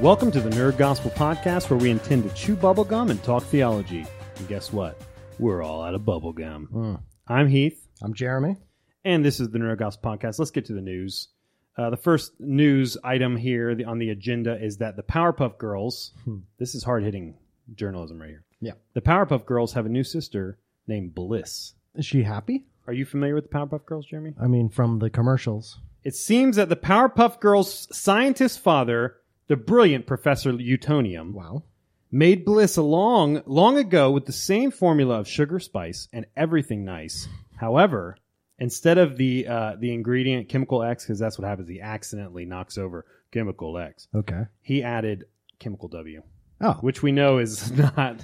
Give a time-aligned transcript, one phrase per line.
[0.00, 4.06] Welcome to the Nerd Gospel Podcast, where we intend to chew bubblegum and talk theology.
[4.36, 5.00] And guess what?
[5.38, 7.00] We're all out of bubblegum.
[7.26, 8.56] I'm Heath, I'm Jeremy.
[9.04, 10.38] and this is the Nerd Gospel Podcast.
[10.38, 11.28] Let's get to the news.
[11.76, 16.12] Uh, the first news item here on the agenda is that the Powerpuff Girls,
[16.58, 17.34] this is hard hitting
[17.74, 18.44] journalism right here.
[18.60, 18.72] Yeah.
[18.94, 21.74] The Powerpuff Girls have a new sister named Bliss.
[21.94, 22.66] Is she happy?
[22.86, 24.34] Are you familiar with the Powerpuff Girls, Jeremy?
[24.40, 25.78] I mean, from the commercials.
[26.04, 29.16] It seems that the Powerpuff Girls' scientist father,
[29.48, 31.64] the brilliant Professor Utonium, Wow.
[32.10, 37.28] made Bliss along long ago with the same formula of sugar, spice, and everything nice.
[37.56, 38.16] However,
[38.58, 42.78] instead of the uh, the ingredient chemical X, because that's what happens, he accidentally knocks
[42.78, 44.08] over chemical X.
[44.14, 44.42] Okay.
[44.62, 45.24] He added
[45.58, 46.22] chemical W,
[46.60, 48.20] Oh, which we know is not.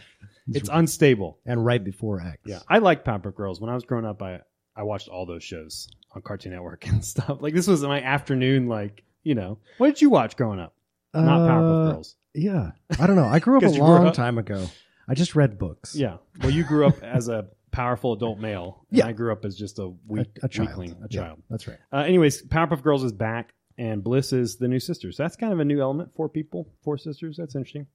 [0.47, 1.39] It's unstable.
[1.47, 2.39] and right before X.
[2.45, 3.61] Yeah, I like Powerpuff Girls.
[3.61, 4.41] When I was growing up, I
[4.77, 7.39] I watched all those shows on Cartoon Network and stuff.
[7.41, 8.69] Like this was my afternoon.
[8.69, 10.75] Like you know, what did you watch growing up?
[11.23, 12.17] Not Powerpuff Uh, Girls.
[12.35, 12.71] Yeah.
[12.99, 13.27] I don't know.
[13.27, 14.67] I grew up a 'Cause you grew long up- time ago.
[15.09, 15.95] I just read books.
[15.95, 16.17] Yeah.
[16.41, 18.85] Well, you grew up as a powerful adult male.
[18.91, 19.07] And Yeah.
[19.07, 20.69] I grew up as just a weak, A, a child.
[20.69, 21.43] weakling, a Yeah, child.
[21.51, 21.79] that's right.
[21.93, 25.13] Uh, anyways, Powerpuff Girls is back, and Bliss is the new sister.
[25.13, 26.15] So that's kind of a new element.
[26.15, 27.37] Four people, four sisters.
[27.37, 27.87] That's interesting.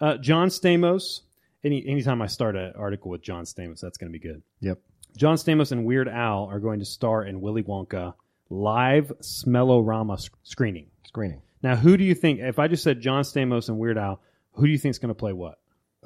[0.00, 1.20] Uh, John Stamos.
[1.62, 4.42] Any anytime I start an article with John Stamos, that's going to be good.
[4.60, 4.80] Yep.
[5.16, 8.14] John Stamos and Weird Al are going to star in Willy Wonka
[8.50, 10.86] live Smellorama sc- screening.
[11.06, 11.40] Screening.
[11.64, 12.40] Now, who do you think?
[12.40, 14.20] If I just said John Stamos and Weird Al,
[14.52, 15.58] who do you think is going to play what?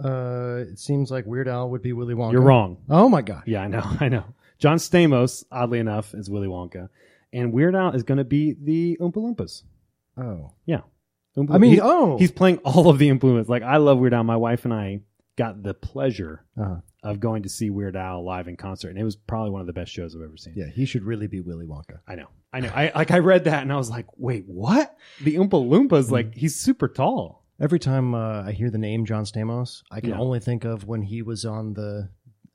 [0.03, 2.31] Uh, it seems like Weird Al would be Willy Wonka.
[2.33, 2.77] You're wrong.
[2.89, 3.43] Oh my god.
[3.47, 4.25] Yeah, I know, I know.
[4.61, 6.89] John Stamos, oddly enough, is Willy Wonka,
[7.33, 9.63] and Weird Al is going to be the Oompa Loompas.
[10.17, 10.53] Oh.
[10.65, 10.83] Yeah,
[11.37, 12.17] Oompa- I mean, he- oh.
[12.19, 13.49] he's playing all of the Oompa Loompas.
[13.49, 14.23] Like I love Weird Al.
[14.23, 15.01] My wife and I
[15.39, 16.77] got the pleasure Uh-huh.
[17.03, 19.67] of going to see Weird Al live in concert, and it was probably one of
[19.67, 20.53] the best shows I've ever seen.
[20.57, 22.01] Yeah, he should really be Willy Wonka.
[22.07, 22.71] I know, I know.
[22.75, 24.95] I like I read that and I was like, wait, what?
[25.23, 27.45] The Oompa Loompas, like he's super tall.
[27.61, 30.19] Every time uh, I hear the name John Stamos, I can Yeah.
[30.21, 32.09] only think of when he was on the,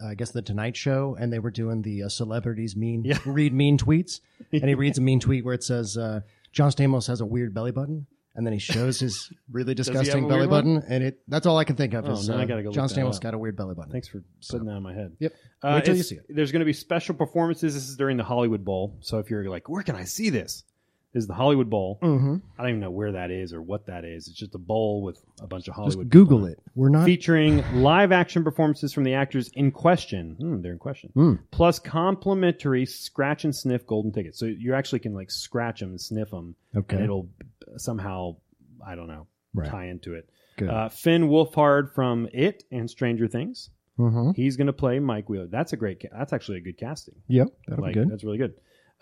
[0.05, 3.19] I guess the Tonight Show, and they were doing the uh, celebrities mean Yeah.
[3.25, 4.19] read mean tweets,
[4.51, 6.21] and he reads a mean tweet where it says uh,
[6.51, 10.47] John Stamos has a weird belly button, and then he shows his really disgusting belly
[10.47, 12.05] button, and it that's all I can think of.
[12.07, 13.21] Oh, is, now I uh, gotta go John look that Stamos up.
[13.21, 13.91] got a weird belly button.
[13.91, 15.15] Thanks for putting that in my head.
[15.19, 15.33] Yep.
[15.61, 16.25] Uh, Wait till you it's- see it.
[16.29, 17.73] There's going to be special performances.
[17.73, 18.97] This is during the Hollywood Bowl.
[19.01, 20.63] So if you're like, where can I see this?
[21.13, 21.99] Is the Hollywood Bowl.
[22.01, 22.37] Mm-hmm.
[22.57, 24.27] I don't even know where that is or what that is.
[24.27, 26.05] It's just a bowl with a bunch of Hollywood.
[26.05, 26.59] Just Google it.
[26.73, 27.05] We're not.
[27.05, 30.35] Featuring live action performances from the actors in question.
[30.39, 31.11] Hmm, they're in question.
[31.13, 31.33] Hmm.
[31.51, 31.77] Plus
[32.17, 34.39] complimentary scratch and sniff golden tickets.
[34.39, 36.95] So you actually can like scratch them and sniff them, Okay.
[36.95, 37.29] and it'll
[37.77, 38.35] somehow,
[38.85, 39.69] I don't know, Right.
[39.69, 40.27] tie into it.
[40.57, 40.69] Good.
[40.69, 43.69] Uh, Finn Wolfhard from It and Stranger Things.
[43.99, 44.31] mm-hmm.
[44.31, 45.47] He's going to play Mike Wheeler.
[45.47, 46.01] That's a great.
[46.01, 47.15] Ca- that's actually a good casting.
[47.27, 47.47] Yep.
[47.67, 48.09] That'll like be good.
[48.09, 48.53] that's really good.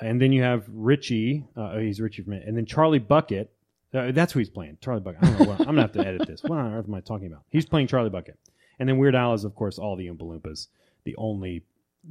[0.01, 1.45] And then you have Richie.
[1.55, 2.43] Uh, oh, he's Richie from it.
[2.47, 3.51] And then Charlie Bucket.
[3.93, 4.77] Uh, that's who he's playing.
[4.81, 5.23] Charlie Bucket.
[5.23, 5.45] I don't know.
[5.45, 6.41] What, I'm gonna have to edit this.
[6.43, 7.43] What on earth am I talking about?
[7.49, 8.37] He's playing Charlie Bucket.
[8.79, 10.67] And then Weird Al is, of course, all the Oompa Loompas.
[11.03, 11.63] The only,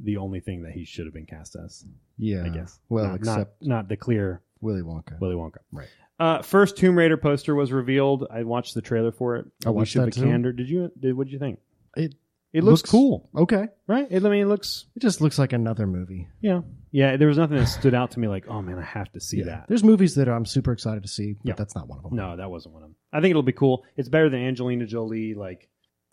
[0.03, 1.85] the only thing that he should have been cast as,
[2.17, 2.43] Yeah.
[2.45, 2.79] I guess.
[2.89, 5.19] Well, not, except not, not the clear Willy Wonka.
[5.19, 5.57] Willy Wonka.
[5.71, 5.87] Right.
[6.19, 8.27] Uh, first Tomb Raider poster was revealed.
[8.31, 9.47] I watched the trailer for it.
[9.65, 10.51] I watched Alicia that too.
[10.53, 10.91] Did you?
[10.99, 11.59] Did what did you think?
[11.97, 12.13] It
[12.53, 13.67] It looks, looks- cool, okay.
[13.87, 14.07] right?
[14.09, 16.27] It, I mean, it looks It just looks like another movie.
[16.41, 16.61] Yeah.
[16.91, 19.21] Yeah, there was nothing that stood out to me like, oh man, I have to
[19.21, 19.65] see that.
[19.69, 21.53] There's movies that I'm super excited to see, but Yeah.
[21.57, 22.15] that's not one of them.
[22.15, 22.95] No, that wasn't one of them.
[23.13, 23.85] I think it'll be cool.
[23.95, 25.33] It's better than Angelina Jolie.
[25.33, 25.69] Like,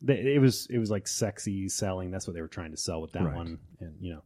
[0.06, 2.12] it was, it was like sexy selling.
[2.12, 3.34] That's what they were trying to sell with that Right.
[3.34, 3.58] one.
[3.80, 4.22] And you know,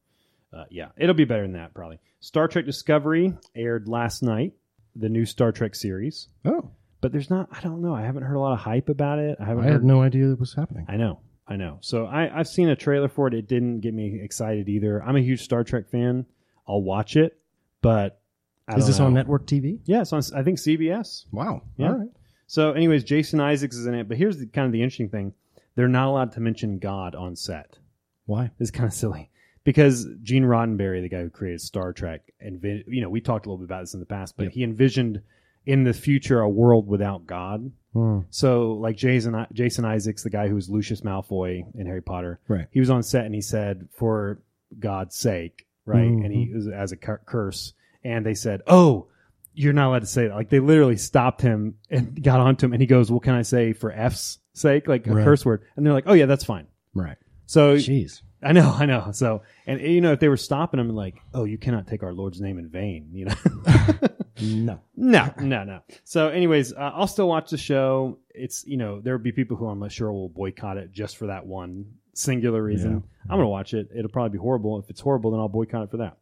[0.58, 1.98] uh, yeah, it'll be better than that probably.
[2.20, 4.52] Star Trek Discovery aired last night,
[4.94, 6.28] the new Star Trek series.
[6.44, 7.48] Oh, But there's not.
[7.50, 7.94] I don't know.
[7.94, 9.38] I haven't heard a lot of hype about it.
[9.40, 9.72] I haven't I heard.
[9.72, 10.84] had no idea it was happening.
[10.90, 11.20] I know.
[11.46, 11.78] I know.
[11.80, 13.34] So I, I've seen a trailer for it.
[13.34, 15.02] It didn't get me excited either.
[15.02, 16.24] I'm a huge Star Trek fan.
[16.68, 17.36] I'll watch it,
[17.80, 18.20] but
[18.68, 19.06] I Is don't this know.
[19.06, 19.80] on network TV?
[19.84, 20.22] Yeah, it's on.
[20.34, 21.26] I think CBS.
[21.32, 21.62] Wow.
[21.76, 21.88] Yeah.
[21.88, 22.08] All right.
[22.46, 24.08] So, anyways, Jason Isaacs is in it.
[24.08, 25.32] But here's the, kind of the interesting thing:
[25.74, 27.78] they're not allowed to mention God on set.
[28.26, 28.50] Why?
[28.60, 29.30] It's kind of silly
[29.64, 33.48] because Gene Roddenberry, the guy who created Star Trek, and you know we talked a
[33.48, 34.52] little bit about this in the past, but Yep.
[34.52, 35.22] he envisioned
[35.66, 37.72] in the future a world without God.
[37.92, 38.20] Hmm.
[38.30, 42.66] So, like Jason Jason Isaacs, the guy who was Lucius Malfoy in Harry Potter, Right.
[42.70, 44.40] he was on set and he said, "For
[44.78, 46.08] God's sake," right?
[46.10, 46.24] Mhm.
[46.24, 47.74] And he was as a cur- curse,
[48.04, 49.08] and they said, "Oh."
[49.54, 50.34] You're not allowed to say that.
[50.34, 53.42] Like they literally stopped him and got onto him, and he goes, "What can I
[53.42, 55.24] say for F's sake?" Like a Right.
[55.24, 57.18] curse word, and they're like, "Oh yeah, that's fine." Right.
[57.44, 58.22] So Jeez.
[58.42, 59.10] I know, I know.
[59.12, 62.14] So, and you know, if they were stopping him, like, oh, you cannot take our
[62.14, 63.34] Lord's name in vain, you know?
[64.42, 64.80] No.
[64.96, 65.80] no, no, no.
[66.04, 68.18] So, anyways, uh, I'll still watch the show.
[68.34, 71.26] It's you know, there will be people who I'm sure will boycott it just for
[71.26, 73.02] that one singular reason.
[73.24, 73.88] I'm gonna watch it.
[73.94, 74.78] It'll probably be horrible.
[74.78, 76.16] If it's horrible, then I'll boycott it for that.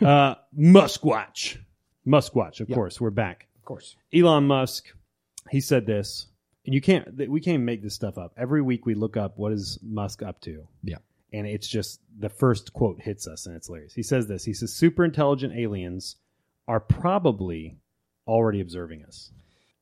[0.06, 1.58] uh, Musquatch,
[2.34, 2.60] watch.
[2.60, 2.74] Of Yeah.
[2.74, 3.46] course, we're back.
[3.56, 3.96] Of course.
[4.14, 4.86] Elon Musk,
[5.50, 6.28] he said this.
[6.66, 8.32] and you can't we can't make this stuff up.
[8.36, 10.66] Every week we look up what is Musk up to.
[10.82, 10.98] Yeah.
[11.32, 13.92] And it's just the first quote hits us and it's hilarious.
[13.92, 14.44] He says this.
[14.44, 16.16] He says super intelligent aliens
[16.66, 17.78] are probably
[18.26, 19.30] already observing us.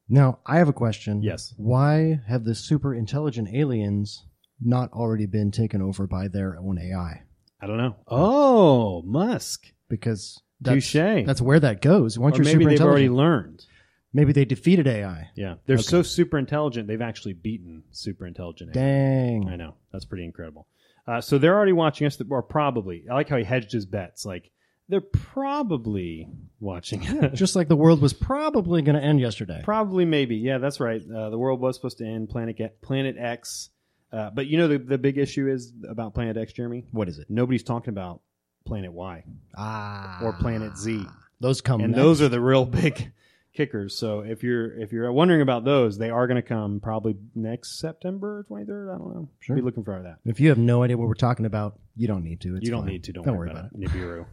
[0.09, 1.23] Now, I have a question.
[1.23, 1.55] Yes.
[1.57, 4.25] Why have the super intelligent aliens
[4.61, 7.23] not already been taken over by their own AI?
[7.61, 7.97] I don't know.
[8.09, 9.67] Oh, Musk.
[9.89, 11.25] Because that's, Touche.
[11.27, 12.19] that's where that goes.
[12.19, 13.65] Once Or you're maybe super they've already intelligent, learned.
[14.13, 15.29] maybe they defeated AI.
[15.37, 15.55] Yeah.
[15.67, 15.83] They're Okay.
[15.83, 18.77] so super intelligent, they've actually beaten super intelligent.
[18.77, 19.45] aliens.
[19.45, 19.53] Dang.
[19.53, 19.75] I know.
[19.93, 20.67] That's pretty incredible.
[21.07, 23.05] Uh, so they're already watching us, or probably.
[23.11, 24.25] I like how he hedged his bets.
[24.25, 24.51] Like,
[24.89, 26.29] they're probably
[26.61, 27.39] watching us.
[27.39, 29.61] Just like the world was probably going to end yesterday.
[29.65, 30.37] Probably, maybe.
[30.37, 31.01] Yeah, that's right.
[31.03, 32.29] Uh, the world was supposed to end.
[32.31, 33.71] Planet Planet X.
[34.13, 36.85] Uh, but you know the the big issue is about Planet X, Jeremy.
[36.93, 37.27] what is it?
[37.31, 38.21] Nobody's talking about
[38.67, 39.25] Planet Y
[39.57, 40.21] Ah.
[40.23, 41.05] or Planet Z,
[41.41, 42.03] Those come and next.
[42.03, 43.11] those are the real big
[43.55, 43.97] kickers.
[43.97, 47.79] So if you're if you're wondering about those, they are going to come probably next
[47.81, 48.91] September twenty third.
[48.91, 49.29] I don't know.
[49.41, 49.57] Sure.
[49.57, 50.19] Be looking for that.
[50.31, 52.57] If you have no idea what we're talking about, you don't need to.
[52.57, 52.91] It's you don't fine.
[52.91, 53.13] need to.
[53.15, 53.81] Don't, Don't worry, worry about, it.
[53.81, 54.27] Nibiru.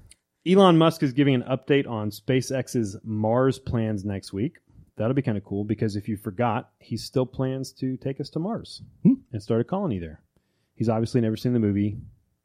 [0.50, 4.58] Elon Musk is giving an update on SpaceX's Mars plans next week.
[4.98, 8.30] That'll be kind of cool because if you forgot, he still plans to take us
[8.32, 9.14] to Mars Hmm.
[9.32, 10.22] and start a colony there.
[10.76, 11.98] He's obviously never seen the movie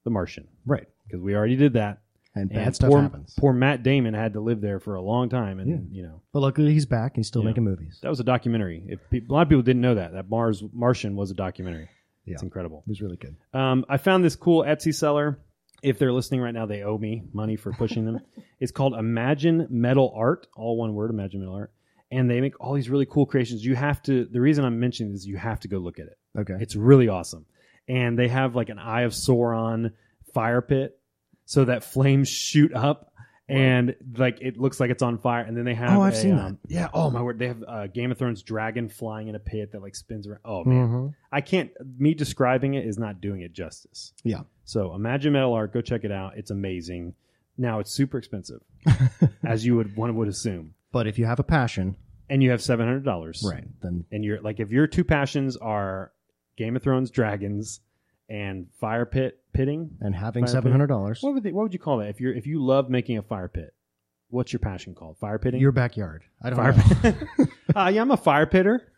[0.05, 0.87] The Martian Right.
[1.07, 2.01] because we already did that.
[2.37, 3.35] And bad And stuff poor, happens.
[3.39, 5.79] Poor Matt Damon had to live there for a long time, and Yeah.
[5.91, 8.01] you know But luckily he's back and he's still making movies.
[8.03, 8.85] that was a documentary.
[8.89, 11.89] If pe- a lot of people didn't know that that Mars Martian was a documentary.
[12.25, 12.35] Yeah.
[12.35, 12.83] It's incredible.
[12.87, 13.37] It was really good.
[13.53, 15.39] Um, I found this cool Etsy seller.
[15.85, 18.21] If they're listening right now, they owe me money for pushing them.
[18.61, 21.73] it's called Imagine Metal Art, all one word, Imagine Metal Art.
[22.11, 23.65] And they make all these really cool creations.
[23.65, 26.07] You have to, the reason I'm mentioning this is you have to go look at
[26.07, 26.19] it.
[26.39, 26.55] Okay.
[26.61, 27.45] It's really awesome.
[27.89, 29.93] And they have like an Eye of Sauron
[30.33, 30.99] fire pit
[31.45, 33.13] so that flames shoot up
[33.49, 35.43] and like it looks like it's on fire.
[35.43, 36.89] And then they have, Oh, I've a, seen um, Yeah.
[36.95, 37.39] Oh, my word.
[37.39, 40.41] They have uh, Game of Thrones dragon flying in a pit that like spins around.
[40.45, 40.71] Oh, that.
[40.71, 40.89] man.
[40.89, 41.15] Mhm.
[41.31, 41.71] I can't.
[41.99, 44.13] Me describing it is not doing it justice.
[44.23, 44.43] Yeah.
[44.65, 45.73] So Imagine Metal Art.
[45.73, 46.37] Go check it out.
[46.37, 47.15] It's amazing.
[47.57, 48.61] Now it's super expensive,
[49.45, 51.97] as you would one would assume, But if you have a passion,
[52.29, 53.45] and you have seven hundred dollars.
[53.49, 56.11] right, then And you're like, if your two passions are
[56.57, 57.81] Game of Thrones dragons
[58.29, 61.79] and fire pit pitting, and having seven hundred dollars, what would they, what would you
[61.79, 62.09] call that?
[62.09, 63.73] If you're if you love making a fire pit,
[64.31, 65.19] what's your passion called?
[65.19, 65.61] Fire pitting.
[65.61, 66.25] your backyard.
[66.43, 66.73] I don't fire
[67.05, 67.47] know.
[67.81, 68.91] uh, yeah, I'm a fire pitter.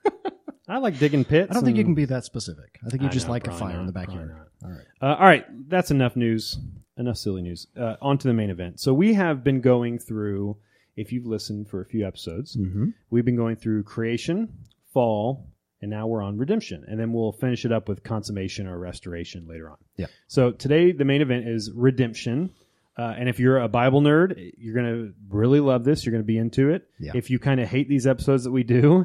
[0.69, 1.51] I like digging pits.
[1.51, 2.79] I don't think you can be that specific.
[2.85, 4.35] I think you I just know, like a fire in the not, backyard.
[4.67, 4.87] All right.
[5.01, 6.59] Uh, all right, that's enough news.
[6.99, 7.67] Enough silly news.
[7.79, 8.81] Uh, on to the main event.
[8.81, 10.57] So we have been going through.
[10.97, 12.87] If you've listened for a few episodes, Mm-hmm.
[13.11, 14.49] we've been going through creation,
[14.95, 15.47] fall,
[15.83, 19.47] and now we're on redemption, and then we'll finish it up with consummation or restoration
[19.47, 19.77] later on.
[19.97, 20.07] Yeah.
[20.27, 22.51] So today the main event is redemption.
[22.97, 26.07] Uh, and if you're a Bible nerd, you're going to really love this.
[26.07, 26.89] You're going to be into it.
[26.99, 27.13] Yeah.
[27.15, 29.05] If you kind of hate these episodes that we do,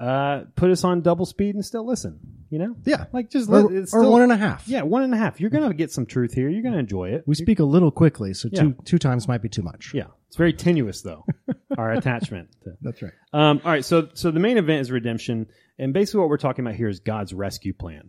[0.00, 2.18] uh, put us on double speed and still listen.
[2.48, 3.04] You know, Yeah.
[3.12, 4.66] like just Or, let, it's or still- one and a half.
[4.66, 5.40] yeah, one and a half.
[5.40, 6.48] You're gonna get some truth here.
[6.48, 7.22] You're gonna enjoy it.
[7.26, 8.60] We speak a little quickly, so Yeah.
[8.62, 9.92] two two times might be too much.
[9.94, 11.24] Yeah, it's very tenuous though.
[11.78, 12.48] our attachment.
[12.64, 13.12] To, That's right.
[13.32, 15.46] um, all right, so so the main event is redemption,
[15.78, 18.08] and basically what we're talking about here is God's rescue plan.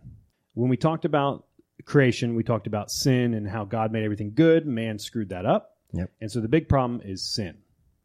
[0.54, 1.44] When we talked about
[1.84, 4.66] creation, we talked about sin and how God made everything good.
[4.66, 5.76] Man screwed that up.
[5.92, 6.10] Yep.
[6.20, 7.58] And so the big problem is sin.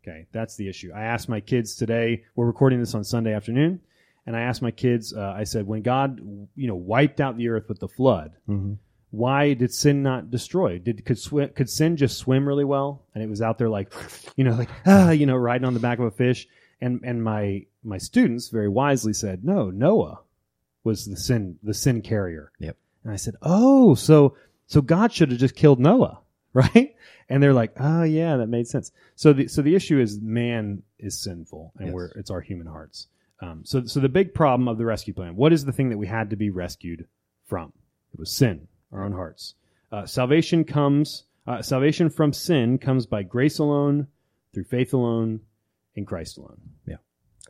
[0.08, 0.92] Okay, that's the issue.
[0.96, 2.24] I asked my kids today.
[2.36, 3.82] We're recording this on Sunday afternoon,
[4.26, 5.14] and I asked my kids.
[5.14, 6.20] Uh, I said, when God,
[6.56, 8.74] you know, wiped out the earth with the flood, Mm-hmm.
[9.12, 10.80] why did sin not destroy?
[10.80, 13.92] Did could swim, could sin just swim really well, and it was out there like,
[14.38, 16.48] you know, like ah, you know, riding on the back of a fish?
[16.80, 20.22] And and my my students very wisely said, no, Noah
[20.86, 22.52] was the sin the sin carrier.
[22.60, 22.78] Yep.
[23.04, 24.38] And I said, oh, so
[24.68, 26.20] so God should have just killed Noah,
[26.76, 26.96] right?
[27.30, 28.92] And they're like, oh yeah, that made sense.
[29.16, 31.94] So the so the issue is man is sinful, and Yes.
[31.94, 33.08] we're it's our human hearts.
[33.42, 35.36] Um, so so the big problem of the rescue plan.
[35.36, 37.06] What is the thing that we had to be rescued
[37.46, 37.74] from?
[38.14, 39.54] It was sin, our own hearts.
[39.92, 41.24] Uh, salvation comes.
[41.46, 44.08] Uh, salvation from sin comes by grace alone,
[44.54, 45.40] through faith alone,
[45.96, 46.60] in Christ alone.
[46.86, 46.98] Yeah.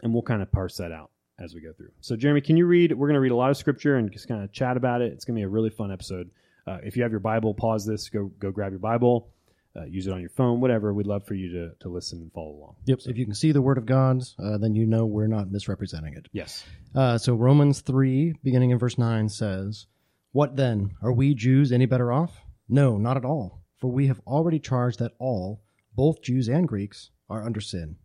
[0.04, 1.10] And we'll kind of parse that out
[1.40, 1.90] as we go through.
[2.02, 2.92] So, Jeremy, can you read?
[2.94, 5.14] We're going to read a lot of scripture and just kind of chat about it.
[5.14, 6.30] It's going to be a really fun episode.
[6.68, 8.10] Uh, if you have your Bible, pause this.
[8.10, 9.30] Go go grab your Bible.
[9.76, 10.92] Uh, use it on your phone, whatever.
[10.94, 12.76] We'd love for you to, to listen and follow along.
[12.86, 13.02] Yep.
[13.06, 16.16] If you can see the Word of God, uh, then you know we're not misrepresenting
[16.16, 16.28] it.
[16.32, 16.66] Yes.
[16.96, 19.86] Uh, so Romans 3, beginning in verse 9, says,
[20.32, 20.96] What then?
[21.04, 22.42] Are we Jews any better off?
[22.68, 23.62] No, not at all.
[23.78, 25.62] For we have already charged that all,
[25.96, 27.98] both Jews and Greeks, are under sin.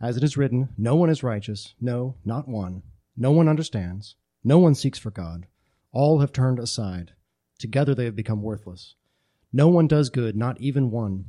[0.00, 2.82] As it is written, No one is righteous, no, not one.
[3.16, 4.16] No one understands.
[4.42, 5.46] No one seeks for God.
[5.92, 7.12] All have turned aside.
[7.60, 8.94] Together they have become worthless.
[9.52, 11.26] No one does good, not even one.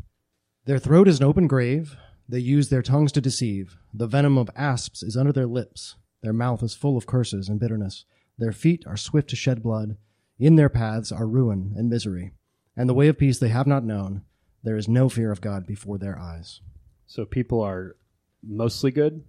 [0.66, 1.96] Their throat is an open grave.
[2.30, 3.78] They use their tongues to deceive.
[3.94, 5.96] The venom of asps is under their lips.
[6.24, 8.06] Their mouth is full of curses and bitterness.
[8.38, 9.98] Their feet are swift to shed blood.
[10.40, 12.32] In their paths are ruin and misery.
[12.78, 14.22] And the way of peace they have not known.
[14.64, 16.62] There is no fear of God before their eyes.
[17.08, 17.98] So people are
[18.42, 19.24] mostly good.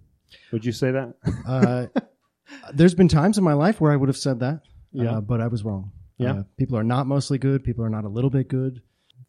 [0.51, 1.15] Would you say that?
[1.45, 1.87] Uh,
[2.73, 5.17] there's been times in my life where I would have said that, Yeah.
[5.17, 5.91] uh, but I was wrong.
[6.17, 6.33] Yeah.
[6.33, 7.63] Uh, people are not mostly good.
[7.63, 8.81] People are not a little bit good.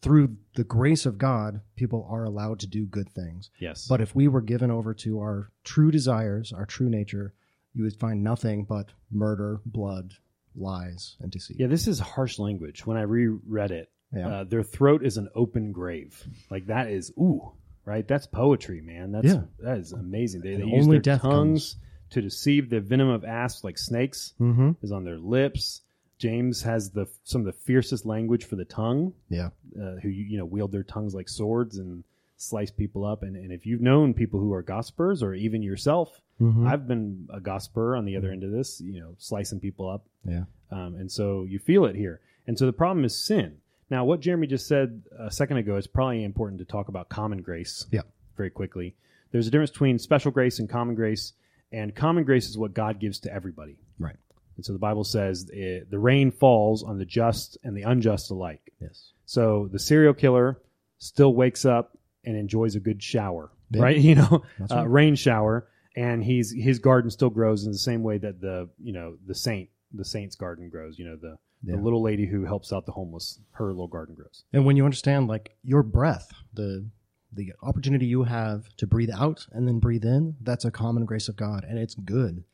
[0.03, 3.50] Through the grace of God, people are allowed to do good things.
[3.59, 3.87] yes.
[3.88, 7.33] But if we were given over to our true desires, our true nature,
[7.73, 10.12] you would find nothing but murder, blood,
[10.55, 11.57] lies, and deceit.
[11.59, 12.85] yeah, this is harsh language.
[12.87, 14.29] When I reread it, Yeah.
[14.41, 16.23] uh, their throat is an open grave.
[16.50, 17.53] Like that is ooh,
[17.87, 18.07] right?
[18.07, 19.12] That's poetry, man.
[19.12, 19.43] That's Yeah.
[19.61, 20.43] that is amazing.
[20.43, 21.76] They, they use their tongues
[22.11, 22.69] to deceive.
[22.71, 24.73] The venom of asps, like snakes, Mm-hmm.
[24.83, 25.81] is on their lips.
[26.18, 29.12] James has the some of the fiercest language for the tongue.
[29.28, 29.50] Yeah.
[29.80, 32.04] uh, who you know wield their tongues like swords and
[32.37, 33.23] slice people up.
[33.23, 36.66] And, and if you've known people who are gossipers, or even yourself, Mhm.
[36.66, 40.04] I've been a gossiper on the other end of this, you know, slicing people up.
[40.28, 40.44] Yeah.
[40.73, 42.21] Um, and so you feel it here.
[42.49, 43.59] And so the problem is sin.
[43.88, 47.40] Now, what Jeremy just said a second ago is probably important to talk about common
[47.40, 47.87] grace.
[47.92, 48.02] Yeah.
[48.37, 48.97] Very quickly,
[49.30, 51.35] there's a difference between special grace and common grace.
[51.71, 53.78] And common grace is what God gives to everybody.
[53.99, 54.16] Right.
[54.56, 58.30] And so the Bible says eh, the rain falls on the just and the unjust
[58.30, 58.73] alike.
[58.80, 59.12] Yes.
[59.26, 60.61] So the serial killer
[60.99, 63.82] still wakes up and enjoys a good shower, Yeah.
[63.82, 63.96] right?
[64.00, 64.90] You know, uh, right.
[64.90, 68.92] rain shower, and he's his garden still grows in the same way that the you
[68.92, 70.99] know the saint the saint's garden grows.
[70.99, 71.76] You know, the Yeah.
[71.76, 74.44] the little lady who helps out the homeless, her little garden grows.
[74.52, 76.87] And when you understand like your breath, the
[77.32, 81.28] the opportunity you have to breathe out and then breathe in, that's a common grace
[81.28, 82.44] of God, and it's good.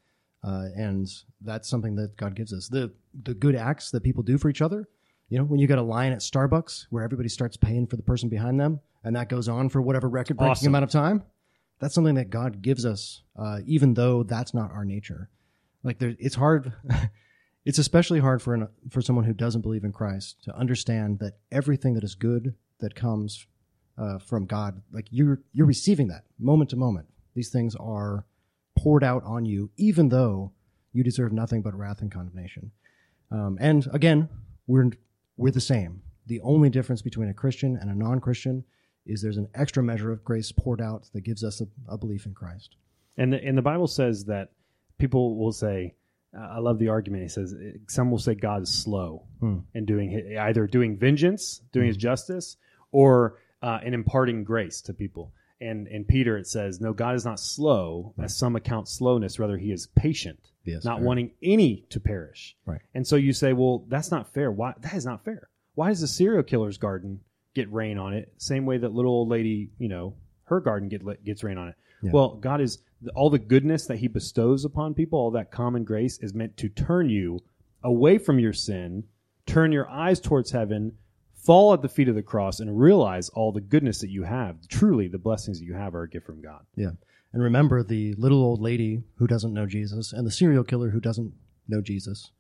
[0.43, 1.09] Uh, and
[1.43, 2.69] that's something that God gives us.
[2.69, 2.93] The
[3.23, 4.89] the good acts that people do for each other.
[5.29, 8.03] You know, when you got a line at Starbucks where everybody starts paying for the
[8.03, 10.69] person behind them, and that goes on for whatever record breaking Awesome.
[10.69, 11.23] amount of time,
[11.79, 15.31] that's something that God gives us, uh, even though that's not our nature.
[15.83, 16.73] Like there, it's hard.
[17.65, 21.35] it's especially hard for an, for someone who doesn't believe in Christ to understand that
[21.53, 23.47] everything that is good that comes
[23.99, 27.07] uh, from God, like you're you're receiving that moment to moment.
[27.35, 28.25] These things are
[28.83, 30.53] poured out on you, even though
[30.93, 32.71] you deserve nothing but wrath and condemnation.
[33.31, 34.29] Um, and again,
[34.67, 34.91] we're
[35.37, 36.03] we're the same.
[36.27, 38.65] The only difference between a Christian and a non-Christian
[39.07, 42.27] is there's an extra measure of grace poured out that gives us a, a belief
[42.27, 42.77] in Christ.
[43.17, 44.51] And the, and the Bible says that
[44.99, 45.95] people will say,
[46.37, 47.23] uh, I love the argument.
[47.23, 47.55] He says
[47.89, 49.59] some will say God is slow Hmm.
[49.75, 52.57] in doing either doing vengeance, doing His justice,
[52.93, 55.33] or uh, in imparting grace to people.
[55.61, 59.39] And in Peter it says, no, God is not slow, as some account slowness.
[59.39, 61.07] Rather, He is patient, Yes, not fair.
[61.07, 62.57] wanting any to perish.
[62.65, 62.81] Right.
[62.95, 64.51] And so you say, well, that's not fair.
[64.51, 64.73] Why?
[64.81, 65.49] That is not fair.
[65.75, 67.21] Why does the serial killer's garden
[67.55, 68.33] get rain on it?
[68.39, 70.15] Same way that little old lady, you know,
[70.45, 71.75] her garden get gets rain on it.
[72.03, 72.11] Yeah.
[72.13, 72.79] Well, God is
[73.15, 76.69] all the goodness that He bestows upon people, all that common grace is meant to
[76.69, 77.41] turn you
[77.83, 79.05] away from your sin,
[79.47, 80.93] turn your eyes towards heaven,
[81.45, 84.57] fall at the feet of the cross, and realize all the goodness that you have.
[84.69, 86.65] Truly, the blessings that you have are a gift from God.
[86.77, 86.93] Yeah.
[87.33, 91.01] And remember the little old lady who doesn't know Jesus and the serial killer who
[91.01, 91.33] doesn't
[91.69, 92.33] know Jesus.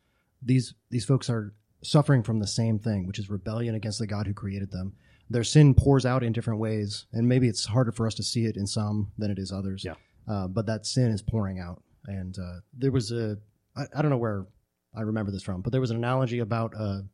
[0.42, 4.26] These these folks are suffering from the same thing, which is rebellion against the God
[4.26, 4.94] who created them.
[5.28, 8.46] Their sin pours out in different ways, and maybe it's harder for us to see
[8.46, 9.84] it in some than it is others.
[9.84, 9.94] Yeah.
[10.28, 11.82] Uh, but that sin is pouring out.
[12.06, 13.38] And uh, there was a
[13.76, 14.46] I, I don't know where
[14.94, 17.04] I remember this from, but there was an analogy about a,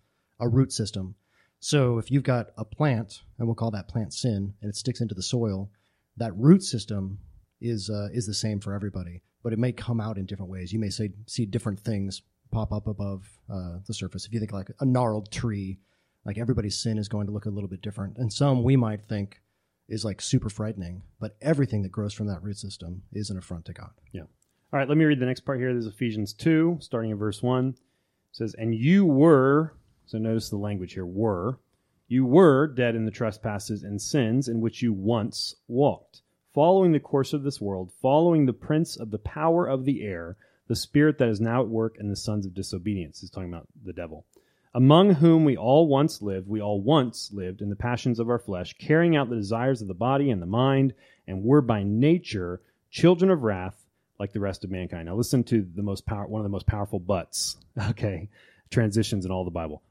[0.40, 1.14] a root system.
[1.60, 5.00] So if you've got a plant, and we'll call that plant sin, and it sticks
[5.00, 5.70] into the soil,
[6.16, 7.18] that root system
[7.60, 10.72] is uh, is the same for everybody, but it may come out in different ways.
[10.72, 12.22] You may say see different things
[12.52, 14.26] pop up above uh, the surface.
[14.26, 15.78] If you think like a gnarled tree,
[16.24, 19.02] like everybody's sin is going to look a little bit different, and some we might
[19.02, 19.40] think
[19.88, 23.64] is like super frightening, but everything that grows from that root system is an affront
[23.66, 23.90] to God.
[24.12, 24.22] Yeah.
[24.72, 25.72] All right, let me read the next part here.
[25.72, 27.68] This is Ephesians 2, starting in verse 1.
[27.68, 27.76] It
[28.32, 29.74] says, And you were,
[30.06, 31.58] so notice the language here, were,
[32.08, 36.22] you were dead in the trespasses and sins in which you once walked,
[36.54, 40.36] following the course of this world, following the prince of the power of the air,
[40.68, 43.20] the spirit that is now at work in the sons of disobedience.
[43.20, 44.24] He's talking about the devil.
[44.72, 48.38] Among whom we all once lived, we all once lived in the passions of our
[48.38, 50.94] flesh, carrying out the desires of the body and the mind,
[51.26, 52.60] and were by nature
[52.90, 53.86] children of wrath
[54.18, 55.06] like the rest of mankind.
[55.06, 57.56] Now listen to the most power one of the most powerful buts.
[57.90, 58.28] Okay.
[58.70, 59.82] Transitions in all the Bible.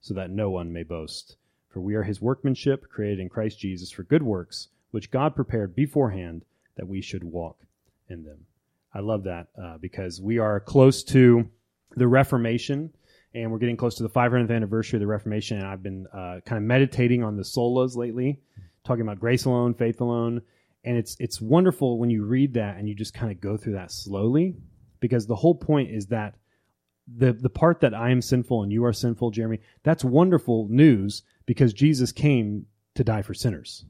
[0.00, 1.36] so that no one may boast.
[1.68, 5.74] For we are his workmanship, created in Christ Jesus for good works, which God prepared
[5.74, 6.44] beforehand
[6.76, 7.58] that we should walk
[8.08, 8.46] in them.
[8.94, 11.48] I love that uh, because we are close to
[11.96, 12.90] the Reformation
[13.34, 15.58] and we're getting close to the 500th anniversary of the Reformation.
[15.58, 18.40] And I've been uh, kind of meditating on the solas lately,
[18.84, 20.42] talking about grace alone, faith alone,
[20.84, 23.74] and it's it's wonderful when you read that and you just kind of go through
[23.74, 24.56] that slowly,
[25.00, 26.34] because the whole point is that
[27.16, 31.22] the the part that I am sinful and you are sinful, Jeremy, that's wonderful news
[31.46, 33.84] because Jesus came to die for sinners,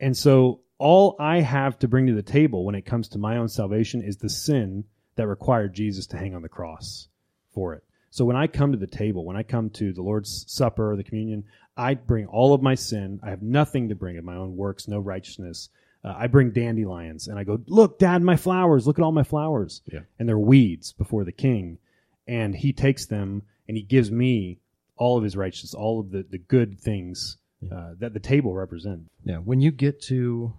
[0.00, 3.36] and so all I have to bring to the table when it comes to my
[3.36, 4.84] own salvation is the sin
[5.14, 7.08] that required Jesus to hang on the cross
[7.54, 7.84] for it.
[8.10, 10.96] So when I come to the table, when I come to the Lord's Supper, or
[10.96, 11.44] the communion,
[11.76, 13.20] I bring all of my sin.
[13.22, 15.70] I have nothing to bring of my own works, no righteousness.
[16.04, 18.86] Uh, I bring dandelions and I go, look, dad, my flowers.
[18.86, 19.82] Look at all my flowers.
[19.90, 20.00] Yeah.
[20.18, 21.78] And they're weeds before the king.
[22.26, 24.60] And he takes them and he gives me
[24.96, 27.38] all of his righteousness, all of the, the good things
[27.70, 29.08] uh, that the table represents.
[29.24, 30.52] Yeah, when you get to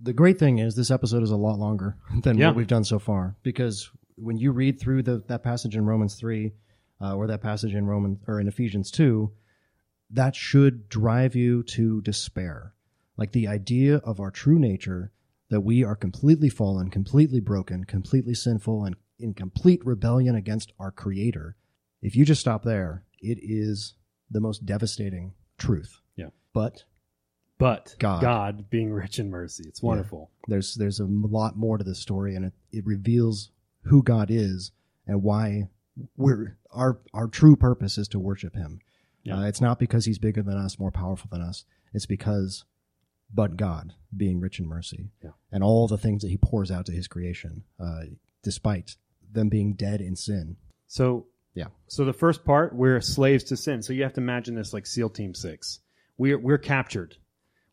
[0.00, 2.48] the great thing is this episode is a lot longer than Yeah.
[2.48, 6.14] what we've done so far because when you read through the, that passage in Romans
[6.16, 6.52] three
[7.00, 9.32] uh, or that passage in Roman or in Ephesians two,
[10.10, 12.74] that should drive you to despair.
[13.16, 15.12] Like the idea of our true nature
[15.48, 20.90] that we are completely fallen, completely broken, completely sinful, and in complete rebellion against our
[20.90, 21.56] Creator.
[22.02, 23.94] If you just stop there, it is
[24.30, 26.00] the most devastating truth.
[26.16, 26.28] Yeah.
[26.52, 26.84] But
[27.58, 28.20] But God.
[28.20, 29.64] God being rich in mercy.
[29.66, 30.30] It's wonderful.
[30.48, 33.50] there's there's a lot more to this story and it, it reveals
[33.82, 34.72] who God is
[35.06, 35.68] and why
[36.16, 38.80] we're our our true purpose is to worship him.
[39.22, 39.38] Yeah.
[39.38, 41.64] Uh, it's not because he's bigger than us, more powerful than us.
[41.94, 42.64] It's because
[43.32, 45.30] but God being rich in mercy Yeah.
[45.50, 48.02] and all the things that he pours out to his creation uh,
[48.42, 48.96] despite
[49.32, 50.56] them being dead in sin.
[50.86, 51.66] So Yeah.
[51.88, 53.82] So the first part, we're slaves to sin.
[53.82, 55.80] So you have to imagine this like SEAL Team Six.
[56.18, 57.16] We're we're captured.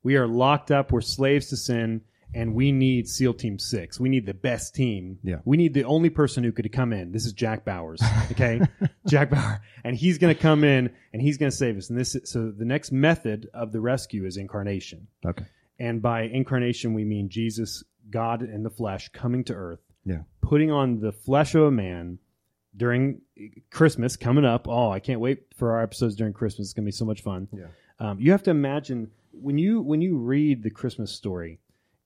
[0.04, 0.92] We are locked up.
[0.92, 2.02] We're slaves to sin,
[2.34, 4.00] and we need SEAL Team Six.
[4.00, 5.20] We need the best team.
[5.24, 5.38] Yeah.
[5.46, 7.12] We need the only person who could come in.
[7.12, 8.02] This is Jack Bowers.
[8.32, 8.62] Okay,
[9.08, 11.90] Jack Bauer, and he's going to come in and he's going to save us.
[11.90, 15.08] And this is, so the next method of the rescue is incarnation.
[15.26, 15.46] Okay.
[15.80, 20.24] And by incarnation, we mean Jesus, God in the flesh, coming to earth, Yeah.
[20.42, 22.20] putting on the flesh of a man
[22.76, 23.22] during
[23.70, 24.68] Christmas coming up.
[24.68, 26.68] Oh, I can't wait for our episodes during Christmas.
[26.68, 27.48] It's going to be so much fun.
[27.52, 27.68] Yeah.
[28.00, 31.60] Um, you have to imagine when you when you read the Christmas story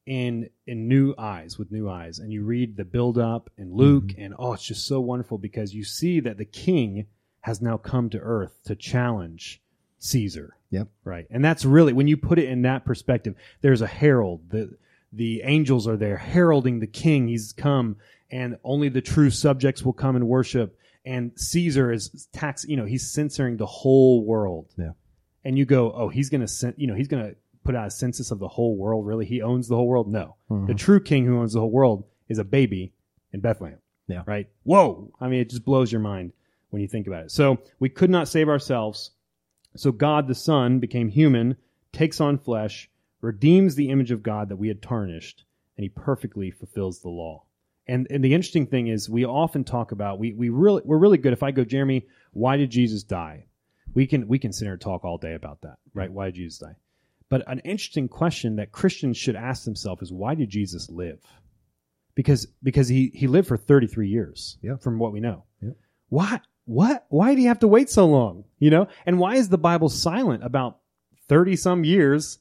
[0.05, 4.11] in in new eyes with new eyes, and you read the build up in Luke,
[4.17, 7.07] and oh, it's just so wonderful because you see that the King
[7.41, 9.61] has now come to earth to challenge
[9.99, 10.55] Caesar.
[10.69, 10.89] Yep.
[11.03, 11.27] Right.
[11.29, 14.49] And that's really when you put it in that perspective, there's a herald.
[14.49, 14.77] The
[15.17, 17.27] the angels are there heralding the king.
[17.27, 17.97] He's come
[18.31, 20.77] and only the true subjects will come and worship.
[21.05, 24.73] And Caesar is tax, you know, he's censoring the whole world.
[24.77, 24.91] Yeah.
[25.43, 27.91] And you go, oh, he's going to, you know, he's going to put out a
[27.91, 29.05] census of the whole world.
[29.05, 29.25] Really?
[29.25, 30.11] He owns the whole world?
[30.11, 30.35] No.
[30.49, 30.67] Mhm.
[30.67, 32.93] The true king who owns the whole world is a baby
[33.31, 33.79] in Bethlehem.
[34.07, 34.23] Yeah.
[34.25, 34.49] Right?
[34.63, 35.11] Whoa.
[35.19, 36.33] I mean, it just blows your mind
[36.69, 37.31] when you think about it.
[37.31, 39.11] So we could not save ourselves.
[39.75, 41.55] So God the Son became human,
[41.93, 42.89] takes on flesh,
[43.21, 45.45] redeems the image of God that we had tarnished,
[45.77, 47.43] and he perfectly fulfills the law.
[47.87, 51.17] And and the interesting thing is we often talk about we we really we're really
[51.17, 53.45] good if I go, Jeremy, why did Jesus die?
[53.93, 56.11] We can we can sit here and talk all day about that, right?
[56.11, 56.75] Why did Jesus die?
[57.29, 61.19] But an interesting question that Christians should ask themselves is why did Jesus live?
[62.15, 64.77] Because because he he lived for 33 years Yeah.
[64.77, 65.43] from what we know.
[65.61, 65.71] Yeah.
[66.09, 68.43] Why what why did he have to wait so long?
[68.59, 68.87] You know?
[69.05, 70.79] And why is the Bible silent about
[71.29, 72.39] 30 some years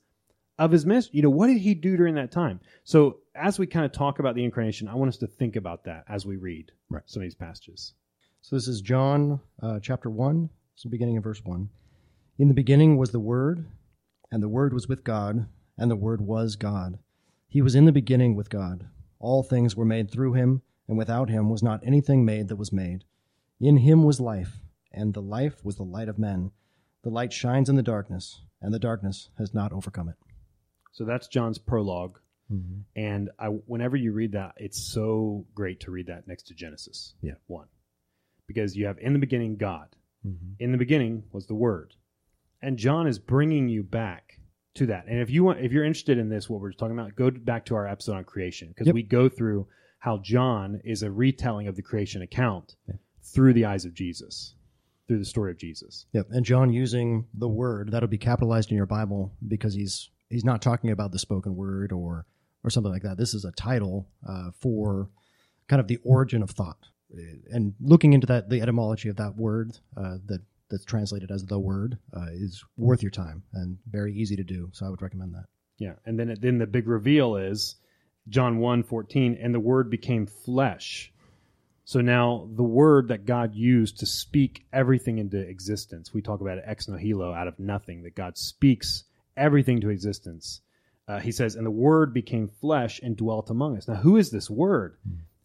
[0.59, 1.17] of his ministry?
[1.17, 2.61] You know, what did he do during that time?
[2.85, 5.85] So as we kind of talk about the incarnation, I want us to think about
[5.85, 7.03] that as we read Right.
[7.07, 7.95] some of these passages.
[8.41, 11.69] So this is John uh, chapter 1, it's the beginning of verse 1.
[12.39, 13.67] In the beginning was the Word,
[14.31, 15.47] and the Word was with God,
[15.79, 16.99] and the Word was God.
[17.49, 18.89] He was in the beginning with God.
[19.19, 22.73] All things were made through him, and without him was not anything made that was
[22.73, 23.05] made.
[23.59, 24.59] In him was life,
[24.93, 26.51] and the life was the light of men.
[27.03, 30.17] The light shines in the darkness, and the darkness has not overcome it.
[30.97, 32.15] So that's John's prolog
[32.95, 37.15] And I, whenever you read that, it's so great to read that next to Genesis.
[37.21, 37.35] Yeah.
[37.49, 37.67] One.
[38.47, 39.89] Because you have in the beginning God.
[40.25, 40.55] Mhm.
[40.61, 41.95] In the beginning was the Word.
[42.63, 44.41] And John is bringing you back
[44.75, 45.07] to that.
[45.09, 47.65] And if you want, if you're interested in this, what we're talking about, go back
[47.67, 48.95] to our episode on creation because Yep.
[48.95, 49.67] we go through
[49.99, 52.95] how John is a retelling of the creation account Yeah.
[53.23, 54.55] through the eyes of Jesus,
[55.09, 56.07] through the story of Jesus.
[56.13, 60.45] Yep, and John using the word that'll be capitalized in your Bible because he's he's
[60.45, 62.27] not talking about the spoken word or
[62.65, 63.17] or something like that.
[63.17, 65.09] This is a title uh, for
[65.69, 66.79] kind of the origin of thought.
[67.53, 71.59] and looking into that, the etymology of that word uh, that that's translated as the
[71.59, 74.69] word uh, is worth your time and very easy to do.
[74.73, 75.45] So I would recommend that.
[75.79, 77.77] Yeah, and then then the big reveal is
[78.29, 81.13] John 1, 14, and the word became flesh.
[81.85, 86.59] So now the word that God used to speak everything into existence, we talk about
[86.65, 89.05] ex nihilo, out of nothing, that God speaks
[89.37, 90.61] everything to existence.
[91.09, 93.87] Uh, he says, and the word became flesh and dwelt among us.
[93.87, 94.97] Now, who is this word?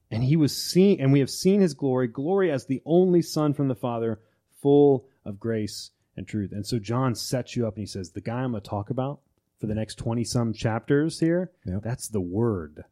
[0.10, 3.54] And he was seen, and we have seen his glory, glory as the only Son
[3.54, 4.20] from the Father,
[4.62, 6.52] full of grace and truth.
[6.52, 8.90] And so John sets you up and he says, the guy I'm going to talk
[8.90, 9.20] about
[9.60, 11.84] for the next 20 some chapters here, Yep.
[11.84, 12.84] that's the word.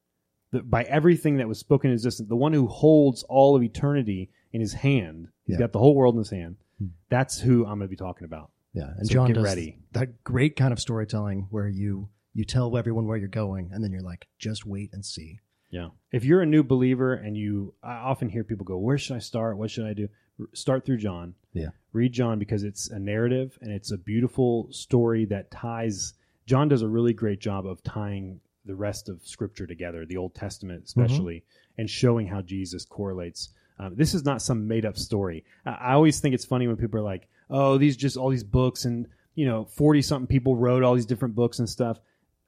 [0.51, 4.29] The, by everything that was spoken in existence, the one who holds all of eternity
[4.53, 5.59] in his hand, he's Yeah.
[5.61, 6.57] got the whole world in his hand.
[6.77, 6.87] Hmm.
[7.09, 8.51] That's who I'm going to be talking about.
[8.73, 9.77] Yeah, and So John does ready.
[9.93, 13.91] that great kind of storytelling where you you tell everyone where you're going, and then
[13.91, 15.39] you're like, just wait and see.
[15.71, 15.89] Yeah.
[16.11, 19.19] If you're a new believer and you, I often hear people go, "Where should I
[19.19, 19.57] start?
[19.57, 20.07] What should I do?"
[20.39, 21.35] R- Start through John.
[21.53, 21.69] Yeah.
[21.91, 26.13] Read John because it's a narrative and it's a beautiful story that ties.
[26.45, 30.35] John does a really great job of tying the rest of Scripture together, the Old
[30.35, 31.01] Testament mm-hmm.
[31.01, 31.43] especially,
[31.77, 33.49] and showing how Jesus correlates.
[33.79, 35.45] Um, this is not some made up story.
[35.65, 38.43] I, I always think it's funny when people are like, "Oh, these just all these
[38.43, 41.99] books and you know, forty something people wrote all these different books and stuff."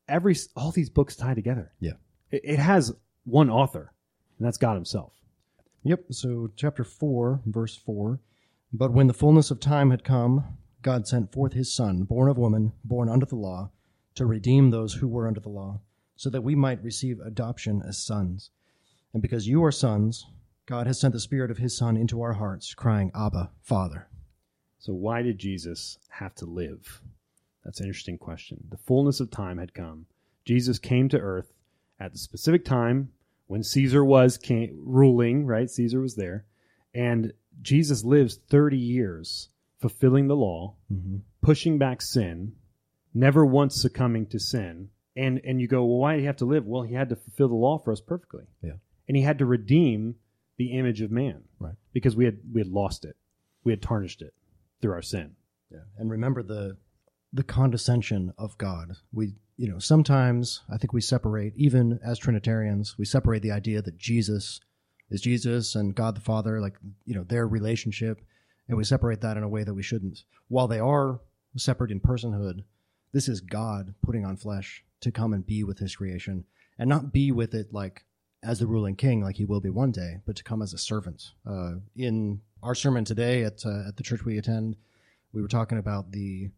[0.08, 1.72] Every all these books tie together.
[1.80, 1.94] Yeah.
[2.32, 3.94] It, it has one author,
[4.38, 5.14] and that's God Himself.
[5.84, 6.06] Yep.
[6.12, 8.20] So, chapter 4, verse 4.
[8.72, 12.38] But when the fullness of time had come, God sent forth his Son, born of
[12.38, 13.72] woman, born under the law,
[14.16, 15.82] to redeem those who were under the law,
[16.16, 18.52] so that we might receive adoption as sons.
[19.14, 20.26] And because you are sons,
[20.66, 24.08] God has sent the Spirit of his Son into our hearts, crying, Abba, Father.
[24.80, 27.02] So why did Jesus have to live?
[27.64, 28.64] That's an interesting question.
[28.70, 30.06] The fullness of time had come.
[30.46, 31.54] Jesus came to earth
[32.00, 33.10] at the specific time
[33.48, 35.70] when Caesar was king, ruling, right?
[35.70, 36.46] Caesar was there.
[36.96, 41.18] And Jesus lives 30 years fulfilling the law, Mm-hmm.
[41.42, 42.54] pushing back sin,
[43.14, 44.90] never once succumbing to sin.
[45.16, 46.66] And and you go, well, why did he have to live?
[46.66, 48.46] Well, he had to fulfill the law for us perfectly.
[48.64, 48.74] Yeah.
[49.08, 50.16] And he had to redeem
[50.62, 51.42] the image of man.
[51.60, 51.74] Right.
[51.92, 53.16] Because we had we had lost it.
[53.64, 54.34] We had tarnished it
[54.80, 55.32] through our sin.
[55.72, 55.80] Yeah.
[55.98, 56.78] And remember the
[57.34, 58.98] the condescension of God.
[59.12, 63.82] We you know, sometimes I think we separate, even as Trinitarians, we separate the idea
[63.82, 64.60] that Jesus
[65.10, 68.22] is Jesus and God the Father, like you know, their relationship,
[68.68, 70.24] and we separate that in a way that we shouldn't.
[70.48, 71.22] While they are
[71.58, 72.64] separate in personhood,
[73.14, 76.46] this is God putting on flesh to come and be with his creation.
[76.78, 78.06] And not be with it like
[78.44, 80.78] as the ruling king, like he will be one day, but to come as a
[80.78, 81.32] servant.
[81.50, 84.76] Uh, in our sermon today at uh, at the church we attend,
[85.34, 86.50] we were talking about the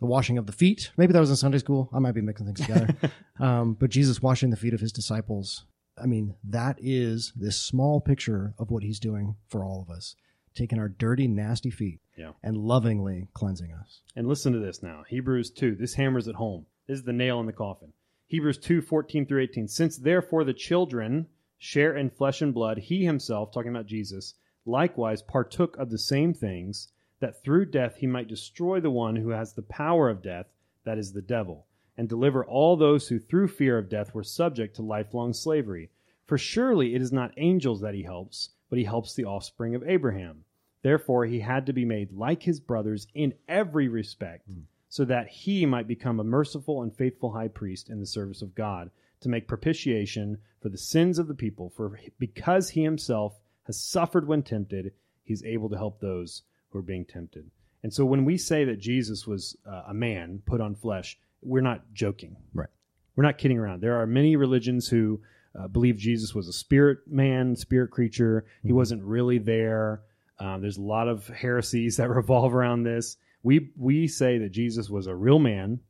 [0.00, 0.90] the washing of the feet.
[0.96, 1.90] Maybe that was in Sunday school.
[1.92, 2.94] I might be mixing things together.
[3.38, 5.66] um, but Jesus washing the feet of his disciples.
[6.02, 10.16] I mean, that is this small picture of what he's doing for all of us,
[10.54, 12.30] taking our dirty, nasty feet Yeah.
[12.42, 14.00] and lovingly cleansing us.
[14.16, 15.02] And listen to this now.
[15.06, 15.74] Hebrews 2.
[15.74, 16.64] This hammers at home.
[16.88, 17.92] This is the nail in the coffin.
[18.30, 19.66] Hebrews 2, 14 through 18.
[19.66, 21.26] Since therefore the children
[21.58, 26.32] share in flesh and blood, he himself, talking about Jesus, likewise partook of the same
[26.32, 30.46] things, that through death he might destroy the one who has the power of death,
[30.84, 31.66] that is the devil,
[31.96, 35.90] and deliver all those who through fear of death were subject to lifelong slavery.
[36.24, 39.82] For surely it is not angels that he helps, but he helps the offspring of
[39.82, 40.44] Abraham.
[40.82, 44.60] Therefore he had to be made like his brothers in every respect, hmm.
[44.90, 48.54] So that he might become a merciful and faithful high priest in the service of
[48.54, 51.70] God, to make propitiation for the sins of the people.
[51.70, 54.92] For because he himself has suffered when tempted,
[55.24, 57.50] he's able to help those who are being tempted.
[57.82, 61.60] And so when we say that Jesus was uh, a man put on flesh, we're
[61.60, 62.36] not joking.
[62.52, 62.68] Right.
[63.14, 63.80] We're not kidding around.
[63.80, 65.20] There are many religions who
[65.58, 68.44] uh, believe Jesus was a spirit man, spirit creature.
[68.64, 70.02] He wasn't really there.
[70.38, 73.16] Um, there's a lot of heresies that revolve around this.
[73.42, 75.80] We we say that Jesus was a real man,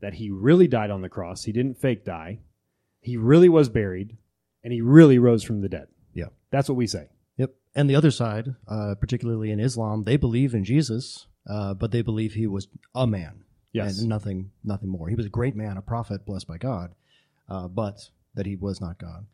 [0.00, 1.44] that he really died on the cross.
[1.44, 2.40] He didn't fake die.
[3.00, 4.16] He really was buried,
[4.62, 5.88] and he really rose from the dead.
[6.12, 6.26] Yeah.
[6.50, 7.08] That's what we say.
[7.36, 7.54] Yep.
[7.74, 12.02] And the other side, uh, particularly in Islam, they believe in Jesus, uh, but they
[12.02, 13.44] believe he was a man.
[13.72, 13.98] Yes.
[13.98, 15.08] And nothing, nothing more.
[15.08, 16.94] He was a great man, a prophet blessed by God,
[17.48, 19.26] uh, but that he was not God.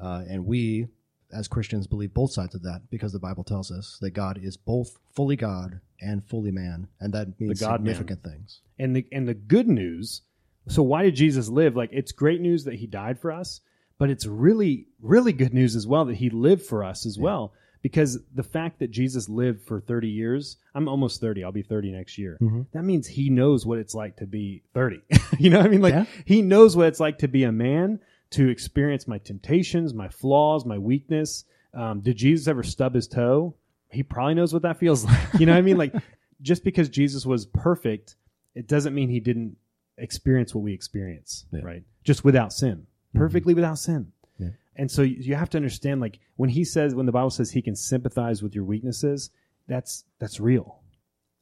[0.00, 0.88] Uh, and we,
[1.32, 4.56] as Christians, believe both sides of that because the Bible tells us that God is
[4.56, 7.94] both fully God and fully man, and that means God-man.
[7.94, 8.60] significant things.
[8.78, 10.22] And the and the good news.
[10.68, 11.76] So why did Jesus live?
[11.76, 13.60] Like it's great news that he died for us,
[13.98, 17.52] but it's really really good news as well that he lived for us as well.
[17.82, 21.44] Because the fact that Jesus lived for 30 years, I'm almost 30.
[21.44, 22.38] I'll be 30 next year.
[22.40, 22.64] Mhm.
[22.72, 25.00] That means he knows what it's like to be 30.
[25.38, 25.82] you know what I mean?
[25.82, 26.06] Like Yeah.
[26.24, 30.64] he knows what it's like to be a man, to experience my temptations, my flaws,
[30.64, 33.54] my weakness, Um, did Jesus ever stub his toe?
[33.94, 35.18] He probably knows what that feels like.
[35.38, 35.76] You know what I mean?
[35.78, 35.94] Like,
[36.42, 38.16] just because Jesus was perfect,
[38.54, 39.56] it doesn't mean he didn't
[39.96, 41.60] experience what we experience, Yeah.
[41.62, 41.82] right?
[42.02, 43.18] Just without sin, mm-hmm.
[43.18, 44.12] perfectly without sin.
[44.38, 44.48] Yeah.
[44.76, 47.62] And so you have to understand, like, when he says, when the Bible says he
[47.62, 49.30] can sympathize with your weaknesses,
[49.68, 50.80] that's that's real.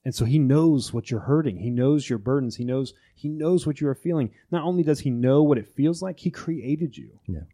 [0.04, 1.58] And so he knows what you're hurting.
[1.58, 2.56] He knows your burdens.
[2.56, 4.30] He knows he knows what you are feeling.
[4.50, 7.20] Not only does he know what it feels like, he created you.
[7.26, 7.44] Yeah.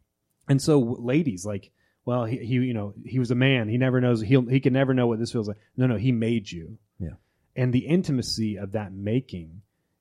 [0.49, 1.71] And so ladies, like,
[2.09, 3.69] well, he, he you know, he was a man.
[3.69, 5.59] He never knows he'll he can never know what this feels like.
[5.77, 6.79] No, no, he made you.
[6.99, 7.17] Yeah.
[7.55, 9.61] And the intimacy of that making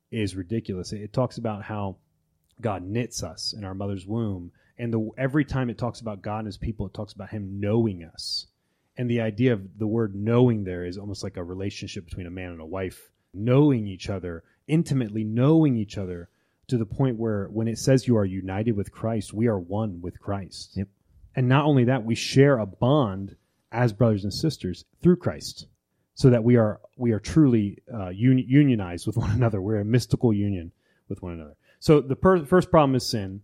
[0.09, 0.93] is ridiculous.
[0.93, 1.97] It, it talks about how
[2.61, 4.53] God knits us in our mother's womb.
[4.77, 7.59] And the every time it talks about God and his people, it talks about him
[7.59, 8.47] knowing us.
[8.95, 12.31] And the idea of the word knowing there is almost like a relationship between a
[12.31, 16.29] man and a wife, knowing each other, intimately knowing each other
[16.67, 19.99] to the point where when it says you are united with Christ, we are one
[19.99, 20.71] with Christ.
[20.77, 20.87] Yep.
[21.37, 23.35] And not only that, we share a bond
[23.71, 25.67] as brothers and sisters through Christ,
[26.15, 29.61] so that we are we are truly uh, uni- unionized with one another.
[29.61, 30.71] We're a mystical union
[31.07, 31.55] with one another.
[31.79, 33.43] So the per- first problem is sin.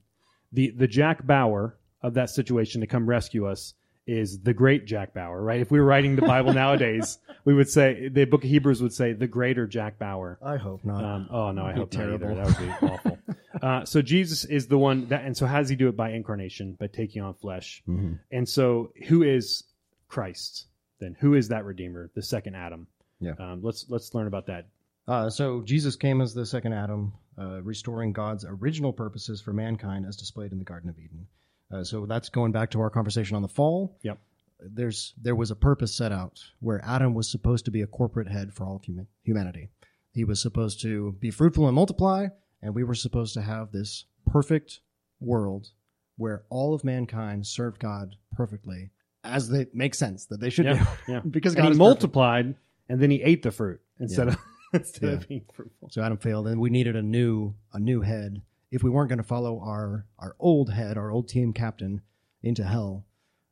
[0.52, 5.14] The the Jack Bauer of that situation to come rescue us is the great Jack
[5.14, 5.62] Bauer, right?
[5.62, 8.94] If we were writing the Bible nowadays, we would say the Book of Hebrews would
[8.94, 10.38] say the greater Jack Bauer.
[10.44, 11.04] I hope not.
[11.04, 12.18] Um, oh no, I hope not either.
[12.20, 12.36] terrible.
[12.36, 13.20] That would be awful.
[13.62, 16.10] Uh, so Jesus is the one that, and so how does he do it by
[16.12, 17.82] incarnation, by taking on flesh?
[17.88, 18.20] Mhm.
[18.32, 19.64] And so who is
[20.10, 20.68] Christ
[21.00, 21.16] then?
[21.20, 22.88] Who is that Redeemer, the second Adam?
[23.20, 23.34] Yeah.
[23.40, 24.68] Um, let's let's learn about that.
[25.08, 30.06] Uh, so Jesus came as the second Adam, uh, restoring God's original purposes for mankind
[30.06, 31.28] as displayed in the Garden of Eden.
[31.74, 33.98] Uh, so that's going back to our conversation on the fall.
[34.04, 34.20] Yep.
[34.60, 38.28] There's there was a purpose set out where Adam was supposed to be a corporate
[38.30, 39.70] head for all of human, humanity.
[40.14, 42.28] He was supposed to be fruitful and multiply,
[42.62, 44.80] and we were supposed to have this perfect
[45.20, 45.70] world
[46.18, 48.92] where all of mankind served God perfectly,
[49.24, 51.20] as they make sense that they should Yeah, do, yeah.
[51.30, 51.80] because And God he is perfect.
[51.80, 52.56] multiplied,
[52.88, 54.38] and then he ate the fruit instead of
[54.72, 55.16] instead Yeah.
[55.16, 55.90] of being fruitful.
[55.92, 58.42] So Adam failed, and we needed a new a new head.
[58.74, 62.02] If we weren't going to follow our our old head, our old team captain,
[62.42, 63.06] into hell,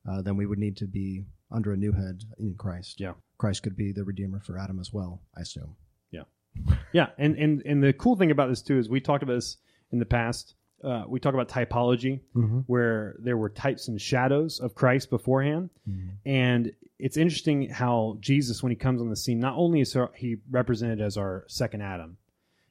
[0.09, 2.99] uh, then we would need to be under a new head in Christ.
[2.99, 3.13] Yeah.
[3.37, 5.75] Christ could be the redeemer for Adam as well, I assume.
[6.11, 6.23] Yeah,
[6.91, 9.57] yeah, and and and the cool thing about this too is we talked about this
[9.91, 10.55] in the past.
[10.83, 12.59] Uh, we talk about typology, Mm-hmm.
[12.65, 15.69] where there were types and shadows of Christ beforehand,
[16.25, 20.37] and it's interesting how Jesus, when he comes on the scene, not only is he
[20.49, 22.17] represented as our second Adam,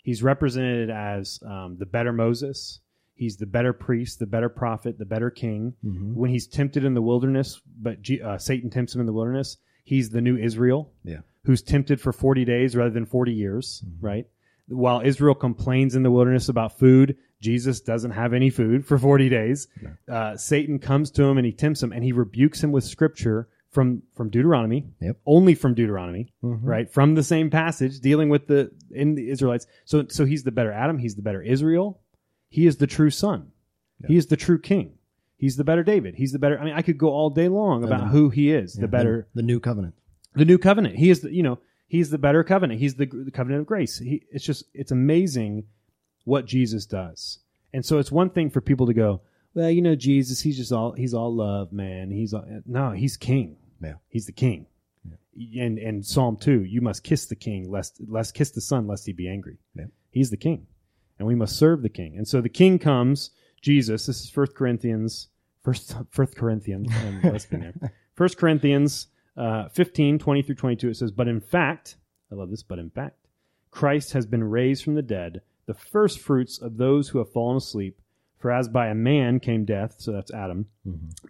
[0.03, 2.81] he's represented as um, the better Moses.
[3.15, 5.75] He's the better priest, the better prophet, the better king.
[5.85, 6.15] Mhm.
[6.15, 9.59] When he's tempted in the wilderness, but G- uh, Satan tempts him in the wilderness,
[9.85, 11.21] he's the new Israel Yeah.
[11.45, 14.27] who's tempted for 40 days rather than 40 years, right?
[14.69, 19.29] While Israel complains in the wilderness about food, Jesus doesn't have any food for 40
[19.29, 19.67] days.
[20.09, 23.49] Uh, Satan comes to him and he tempts him and he rebukes him with scripture
[23.71, 25.19] from, from Deuteronomy, Yep.
[25.27, 26.59] only from Deuteronomy, Mhm.
[26.63, 26.91] right?
[26.91, 29.67] From the same passage dealing with the, in the Israelites.
[29.85, 30.99] So, so he's the better Adam.
[30.99, 32.01] He's the better Israel.
[32.49, 33.53] He is the true son.
[34.07, 34.95] He is the true king.
[35.37, 36.15] He's the better David.
[36.17, 36.59] He's the better.
[36.59, 39.29] I mean, I could go all day long about who he is, Yeah, the better,
[39.35, 39.95] the, new covenant.
[40.35, 40.97] the new covenant.
[40.97, 42.81] He is the you know he's the better covenant.
[42.81, 43.99] He's the, the covenant of grace.
[43.99, 45.65] He, it's just it's amazing
[46.25, 47.39] what Jesus does.
[47.73, 49.21] And so it's one thing for people to go,
[49.55, 52.11] well, you know, Jesus, he's just all he's all love, man.
[52.11, 53.57] He's all, no, he's king.
[53.81, 53.95] Yeah.
[54.09, 54.67] he's the king.
[55.59, 59.07] And and Psalm two, you must kiss the king, lest lest kiss the son, lest
[59.07, 59.59] he be angry.
[59.75, 59.87] Yeah.
[60.11, 60.67] He's the king,
[61.19, 62.17] and we must serve the king.
[62.19, 63.31] And so the king comes,
[63.63, 64.07] Jesus.
[64.07, 65.29] This is First Corinthians,
[65.63, 66.89] First First Corinthians.
[67.23, 67.75] let's be there.
[68.15, 71.97] First Corinthians uh, 15, 20 through 22, it says, But in fact,
[72.31, 73.17] I love this, but in fact,
[73.71, 77.57] Christ has been raised from the dead, the first fruits of those who have fallen
[77.57, 77.99] asleep.
[78.39, 80.67] For as by a man came death, so that's Adam,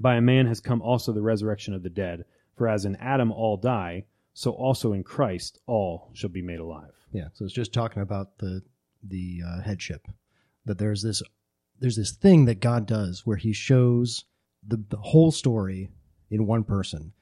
[0.00, 2.24] by a man has come also the resurrection of the dead.
[2.60, 6.92] For as in Adam all die, so also in Christ all shall be made alive.
[7.10, 7.28] Yeah.
[7.32, 8.60] So it's just talking about the
[9.02, 10.06] the uh, headship.
[10.66, 11.22] That there's this
[11.78, 14.26] there's this thing that God does where He shows
[14.62, 15.88] the, the whole story
[16.30, 17.14] in one person.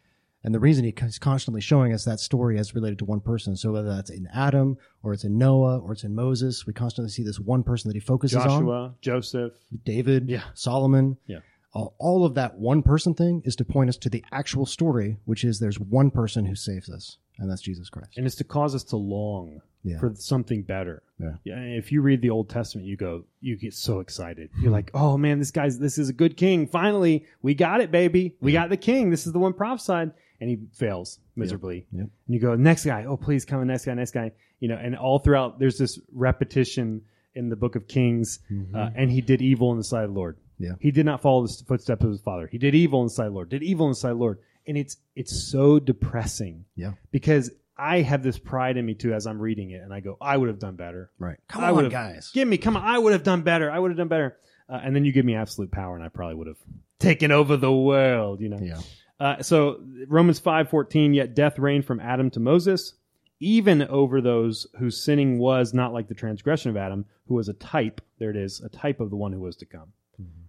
[0.43, 3.71] And the reason he's constantly showing us that story as related to one person, so
[3.71, 7.23] whether that's in Adam or it's in Noah or it's in Moses, we constantly see
[7.23, 8.49] this one person that he focuses on.
[8.49, 9.53] Joshua, Joseph,
[9.85, 10.43] David, Yeah.
[10.55, 11.17] Solomon.
[11.27, 11.41] Yeah.
[11.79, 15.17] All, all of that one person thing is to point us to the actual story,
[15.25, 18.17] which is there's one person who saves us, and that's Jesus Christ.
[18.17, 19.99] and it's to cause us to long Yeah.
[20.01, 21.03] for something better.
[21.45, 21.55] Yeah.
[21.57, 24.51] and If you read the Old Testament, you go, you get so excited.
[24.61, 26.67] You're like, oh man, this guy's, this is a good king.
[26.67, 28.37] Finally, we got it, baby.
[28.41, 29.11] We got the king.
[29.11, 30.13] This is the one prophesied.
[30.41, 31.87] And he fails miserably.
[31.93, 32.03] Yep.
[32.27, 33.05] And you go, next guy.
[33.07, 34.31] Oh, please come, next guy, next guy.
[34.61, 37.03] You know, and all throughout, there's this repetition
[37.35, 38.39] in the book of Kings.
[38.51, 38.75] Mm-hmm.
[38.77, 40.37] Uh, and he did evil in the sight of the Lord.
[40.59, 40.73] Yeah.
[40.81, 42.47] He did not follow the footsteps of his father.
[42.47, 43.49] He did evil in the sight Lord.
[43.49, 44.39] Did evil in the sight Lord.
[44.67, 46.65] And it's it's so depressing.
[46.77, 46.93] Yeah.
[47.11, 50.19] Because I have this pride in me too as I'm reading it, and I go,
[50.21, 51.11] I would have done better.
[51.19, 51.39] Right.
[51.49, 52.33] Come I on, guys.
[52.35, 53.71] Give me, come on, I would have done better.
[53.71, 54.37] I would have done better.
[54.69, 56.59] Uh, and then you give me absolute power, and I probably would have
[56.99, 58.41] taken over the world.
[58.41, 58.59] You know.
[58.61, 58.81] Yeah.
[59.21, 61.15] Uh, so Romans five fourteen.
[61.15, 62.95] Yet death reigned from Adam to Moses,
[63.41, 67.55] even over those whose sinning was not like the transgression of Adam, who was a
[67.55, 68.01] type.
[68.19, 69.93] There it is, a type of the one who was to come.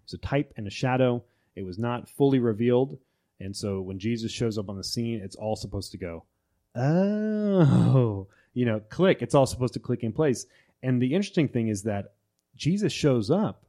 [0.10, 1.24] It's a type and a shadow.
[1.56, 2.98] It was not fully revealed,
[3.40, 6.24] and so when Jesus shows up on the scene, it's all supposed to go,
[6.76, 9.22] oh, you know, click.
[9.22, 10.48] It's all supposed to click in place.
[10.82, 12.14] And the interesting thing is that
[12.56, 13.66] Jesus shows up,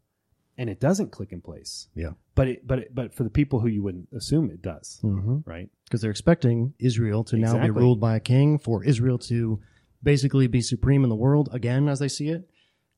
[0.57, 1.89] and it doesn't click in place.
[1.95, 2.13] Yeah.
[2.35, 5.39] But it, but it, but for the people who you wouldn't assume it does, Mm-hmm.
[5.45, 5.69] right?
[5.85, 9.61] Because they're expecting Israel to now be ruled by a king, for Israel to
[10.03, 12.49] basically be supreme in the world again, as they see it,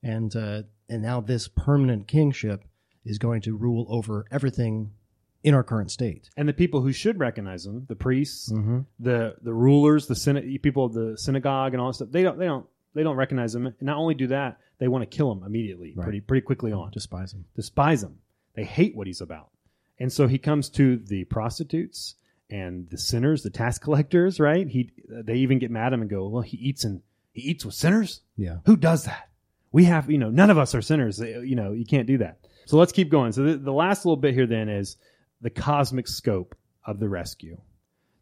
[0.01, 2.63] and uh, and now this permanent kingship
[3.05, 4.93] is going to rule over everything
[5.45, 6.31] in our current state.
[6.37, 8.81] And the people who should recognize them, the priests, Mm-hmm.
[9.01, 12.39] the the rulers, the syna- people of the synagogue, and all that stuff, they don't
[12.39, 13.67] they don't they don't recognize them.
[13.67, 16.05] And not only do that, they want to kill him immediately, Right.
[16.05, 16.91] pretty pretty quickly on.
[16.93, 17.45] Despise him.
[17.57, 18.19] despise him.
[18.55, 19.51] They hate what he's about.
[19.99, 22.17] And so he comes to the prostitutes
[22.51, 24.69] and the sinners, the tax collectors, right?
[24.69, 27.01] He they even get mad at him and go, "Well, he eats and
[27.33, 28.21] he eats with sinners?
[28.37, 28.59] Yeah.
[28.67, 29.29] Who does that?
[29.73, 31.19] We have, you know, none of us are sinners.
[31.19, 33.33] You know, you can't do that." So let's keep going.
[33.33, 34.97] So the, the last little bit here then is
[35.41, 37.61] the cosmic scope of the rescue.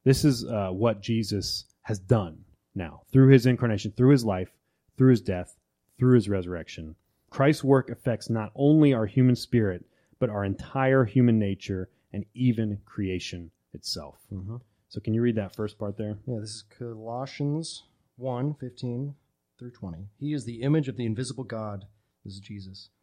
[0.04, 4.50] This is uh, what Jesus has done now through his incarnation, through his life,
[4.96, 5.56] through his death,
[5.98, 6.94] through his resurrection.
[7.30, 9.84] Christ's work affects not only our human spirit,
[10.18, 14.18] but our entire human nature and even creation itself.
[14.32, 14.56] Mm-hmm.
[14.88, 16.18] So, can you read that first part there?
[16.26, 17.84] Yeah, this is Colossians
[18.16, 19.14] 1 15
[19.58, 20.08] through 20.
[20.18, 21.84] He is the image of the invisible God.
[22.24, 22.90] This is Jesus,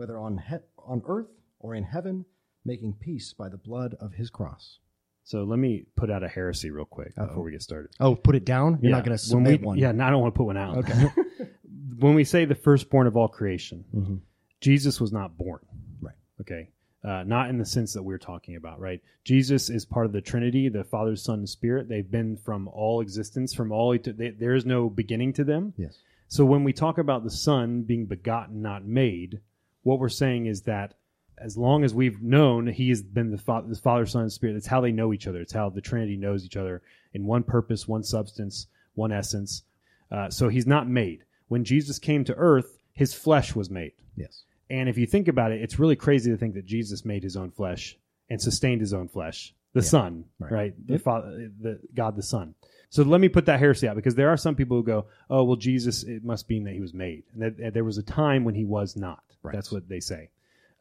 [0.00, 2.24] whether on, he- on earth or in heaven,
[2.64, 4.78] making peace by the blood of his cross.
[5.24, 7.26] So, let me put out a heresy real quick Uh-oh.
[7.26, 7.90] before we get started.
[8.00, 8.78] Oh, put it down?
[8.80, 9.78] You're Yeah, not going to submit we, one.
[9.78, 10.78] Yeah, no, I don't want to put one out.
[10.78, 11.12] Okay.
[11.98, 14.16] when we say the firstborn of all creation, hmm
[14.60, 15.60] Jesus was not born.
[16.00, 16.14] Right.
[16.40, 16.68] Okay.
[17.02, 19.00] Uh, not in the sense that we're talking about, right?
[19.24, 21.88] Jesus is part of the Trinity, the Father, Son, and Spirit.
[21.88, 23.94] They've been from all existence, from all.
[23.94, 25.72] et- They, there is no beginning to them.
[25.78, 25.96] Yes.
[26.28, 29.40] So when we talk about the Son being begotten, not made,
[29.82, 30.94] what we're saying is that
[31.38, 34.52] as long as we've known, He has been the, fa- the Father, Son, and Spirit.
[34.54, 35.40] That's how they know each other.
[35.40, 36.82] It's how the Trinity knows each other
[37.14, 39.62] in one purpose, one substance, one essence.
[40.10, 41.24] Uh, so He's not made.
[41.48, 43.92] When Jesus came to earth, His flesh was made.
[44.16, 44.44] Yes.
[44.68, 47.36] And if you think about it, it's really crazy to think that Jesus made his
[47.36, 47.96] own flesh
[48.28, 49.84] and sustained his own flesh, the Yeah.
[49.86, 50.52] Son, Right.
[50.52, 50.86] right?
[50.86, 51.02] The Yep.
[51.02, 52.54] Father, the God, the Son.
[52.90, 55.42] So let me put that heresy out because there are some people who go, "Oh,
[55.44, 58.02] well, Jesus, it must mean that he was made, and that, that there was a
[58.02, 59.54] time when he was not." Right.
[59.54, 60.30] That's what they say.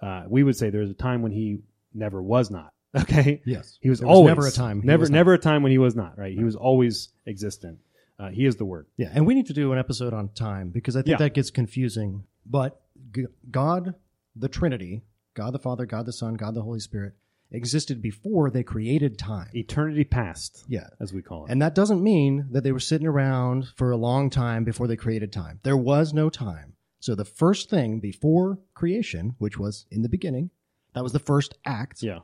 [0.02, 1.60] Uh, we would say there was a time when he
[1.94, 2.74] never was not.
[2.96, 3.78] Okay, Yes.
[3.82, 5.12] he was There was always never a time never, not.
[5.12, 6.18] never a time when he was not.
[6.18, 7.78] Right, he was always existent.
[8.18, 8.88] Uh, he is the Word.
[8.98, 11.26] Yeah, and we need to do an episode on time because I think Yeah.
[11.26, 12.24] that gets confusing.
[12.48, 12.82] But
[13.14, 13.94] G- God,
[14.36, 15.04] the Trinity,
[15.36, 17.14] God the Father, God the Son, God the Holy Spirit,
[17.52, 19.50] existed before they created time.
[19.54, 20.88] Eternity past, Yeah.
[21.00, 21.52] as we call it.
[21.52, 24.96] And that doesn't mean that they were sitting around for a long time before they
[24.98, 25.60] created time.
[25.64, 26.74] There was no time.
[27.00, 30.50] So the first thing before creation, which was in the beginning,
[30.94, 32.02] that was the first act.
[32.04, 32.20] yeah,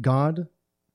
[0.00, 0.46] God,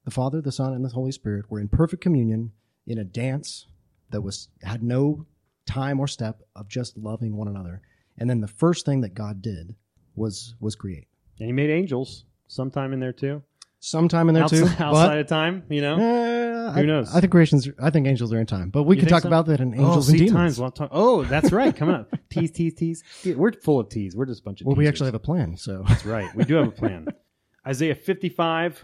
[0.06, 2.52] the Father, the Son, and the Holy Spirit were in perfect communion
[2.86, 3.68] in a dance
[4.12, 5.26] that was had no
[5.66, 7.82] time or step of just loving one another.
[8.18, 9.76] And then the first thing that God did
[10.16, 11.08] was was create.
[11.40, 13.44] and he made angels sometime in there too.
[13.80, 14.84] Sometime in there outside, too.
[14.84, 15.98] outside of time, you know.
[15.98, 17.14] but, Who I, knows?
[17.16, 17.68] I think creations.
[17.82, 19.30] I think angels are in time, but we You can think talk so?
[19.30, 20.34] about that in oh, angels see, and demons.
[20.36, 20.60] times.
[20.60, 21.76] Well, talk, oh, that's right.
[21.76, 23.04] Coming up, tease, tease, tease.
[23.24, 24.16] Yeah, We're full of tease.
[24.16, 24.68] We're just a bunch of.
[24.68, 24.94] Well, we teasers.
[24.94, 25.58] actually have a plan.
[25.58, 26.34] So That's right.
[26.36, 27.08] We do have a plan.
[27.68, 28.84] Isaiah fifty-five,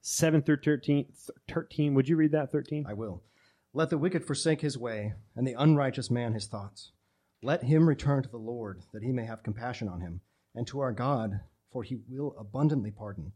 [0.00, 1.06] seven through 13,
[1.50, 1.94] 13.
[1.94, 2.52] Would you read that?
[2.52, 2.84] Thirteen.
[2.88, 3.22] I will.
[3.74, 6.92] Let the wicked forsake his way, and the unrighteous man his thoughts.
[7.42, 10.20] Let him return to the Lord, that he may have compassion on him,
[10.54, 11.40] and to our God,
[11.72, 13.32] for he will abundantly pardon.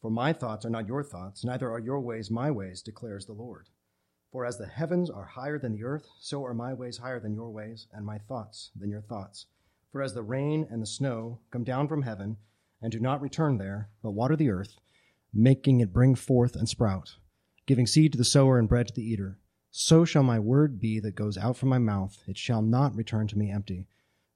[0.00, 3.32] For my thoughts are not your thoughts, neither are your ways my ways, declares the
[3.32, 3.68] Lord.
[4.32, 7.34] For as the heavens are higher than the earth, so are my ways higher than
[7.34, 9.46] your ways, and my thoughts than your thoughts.
[9.92, 12.38] For as the rain and the snow come down from heaven,
[12.80, 14.76] and do not return there, but water the earth,
[15.34, 17.16] making it bring forth and sprout,
[17.66, 19.38] giving seed to the sower and bread to the eater.
[19.70, 22.22] So shall my word be that goes out from my mouth.
[22.26, 23.86] It shall not return to me empty,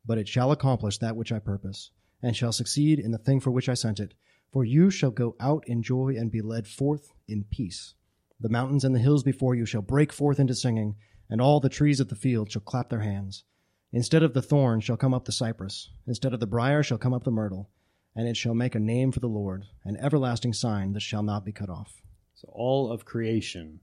[0.04, 1.90] but it shall accomplish that which I purpose,
[2.22, 4.12] and shall succeed in the thing for which I sent it.
[4.54, 7.94] For you shall go out in joy and be led forth in peace.
[8.38, 10.94] The mountains and the hills before you shall break forth into singing,
[11.28, 13.42] and all the trees of the field shall clap their hands.
[13.92, 17.12] Instead of the thorn shall come up the cypress, instead of the brier shall come
[17.12, 17.68] up the myrtle,
[18.14, 21.44] and it shall make a name for the Lord, an everlasting sign that shall not
[21.44, 22.00] be cut off,
[22.34, 23.80] So all of creation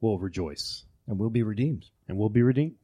[0.00, 1.86] will rejoice and will be redeemed.
[2.06, 2.76] and will be redeemed.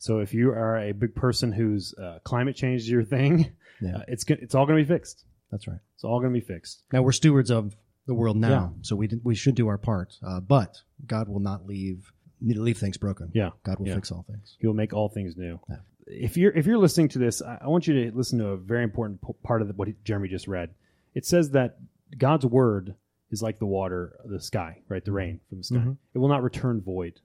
[0.00, 3.96] So if you are a big person whose uh, climate change is your thing, Yeah.
[3.98, 5.24] uh, it's it's all going to be fixed.
[5.50, 5.78] That's right.
[5.94, 6.82] It's all going to be fixed.
[6.92, 7.74] Now we're stewards of
[8.06, 8.82] the world now, Yeah.
[8.82, 10.16] so we did, we should do our part.
[10.26, 13.30] Uh, but God will not leave leave things broken.
[13.34, 13.50] Yeah.
[13.64, 13.96] God will Yeah.
[13.96, 14.56] fix all things.
[14.60, 15.58] He will make all things new.
[15.68, 15.76] Yeah.
[16.06, 18.56] If you're if you're listening to this, I, I want you to listen to a
[18.56, 20.70] very important p- part of the, what Jeremy just read.
[21.14, 21.78] It says that
[22.16, 22.94] God's word
[23.30, 25.04] is like the water, the sky, right?
[25.04, 25.76] The rain from the sky.
[25.76, 25.96] Mhm.
[26.14, 27.20] It will not return void.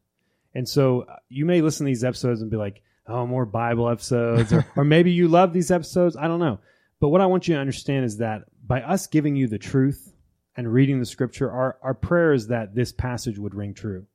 [0.53, 3.87] And so uh, you may listen to these episodes and be like, "Oh, more Bible
[3.89, 6.17] episodes," or, or maybe you love these episodes.
[6.17, 6.59] I don't know.
[7.03, 10.15] But what I want you to understand is that by us giving you the truth
[10.55, 14.05] and reading the scripture, our, our prayer is that this passage would ring true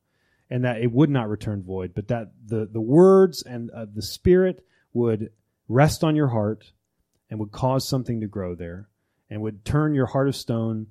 [0.48, 4.00] and that it would not return void, but that the, the words and uh, the
[4.00, 4.64] spirit
[4.94, 5.28] would
[5.68, 6.72] rest on your heart
[7.28, 8.88] and would cause something to grow there
[9.28, 10.86] and would turn your heart of stone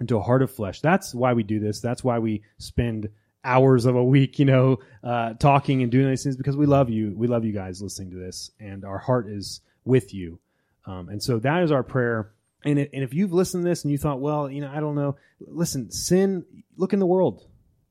[0.00, 0.80] into a heart of flesh.
[0.80, 1.78] That's why we do this.
[1.78, 3.08] That's why we spend
[3.44, 6.90] hours of a week, you know, uh, talking and doing these things because we love
[6.90, 7.14] you.
[7.16, 10.40] We love you guys listening to this, and our heart is with you.
[10.86, 12.32] Um, and so that is our prayer.
[12.64, 14.80] And, it, and if you've listened to this and you thought, well, you know, I
[14.80, 16.44] don't know, listen, sin,
[16.76, 17.46] look in the world.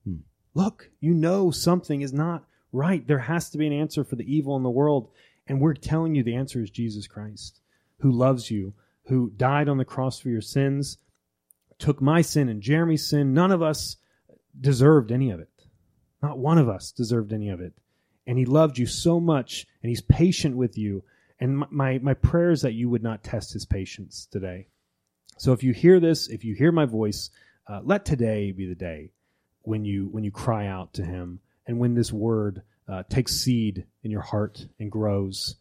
[0.05, 0.17] Hmm.
[0.53, 3.05] Look, you know something is not right.
[3.05, 5.09] There has to be an answer for the evil in the world.
[5.47, 7.59] And we're telling you the answer is Jesus Christ,
[7.99, 8.73] who loves you,
[9.05, 10.97] who died on the cross for your sins,
[11.77, 13.33] took my sin and Jeremy's sin.
[13.33, 13.97] None of us
[14.59, 15.49] deserved any of it.
[16.21, 17.73] Not one of us deserved any of it.
[18.25, 21.03] And he loved you so much, and he's patient with you.
[21.39, 24.67] And my, my, prayer is that you would not test his patience today.
[25.37, 27.29] So if you hear this, if you hear my voice,
[27.67, 29.11] uh, let today be the day
[29.63, 33.85] when you when you cry out to him and when this word uh, takes seed
[34.03, 35.55] in your heart and grows.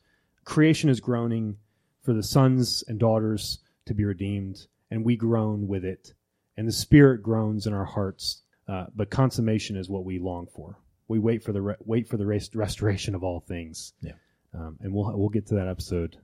[0.44, 1.56] Creation is groaning
[2.02, 6.12] for the sons and daughters to be redeemed, and we groan with it.
[6.56, 10.78] And the Spirit groans in our hearts, uh, but consummation is what we long for.
[11.08, 13.92] We wait for the re- wait for the rest- restoration of all things.
[14.00, 14.12] Yeah.
[14.54, 16.16] Um, and we'll we'll get to that episode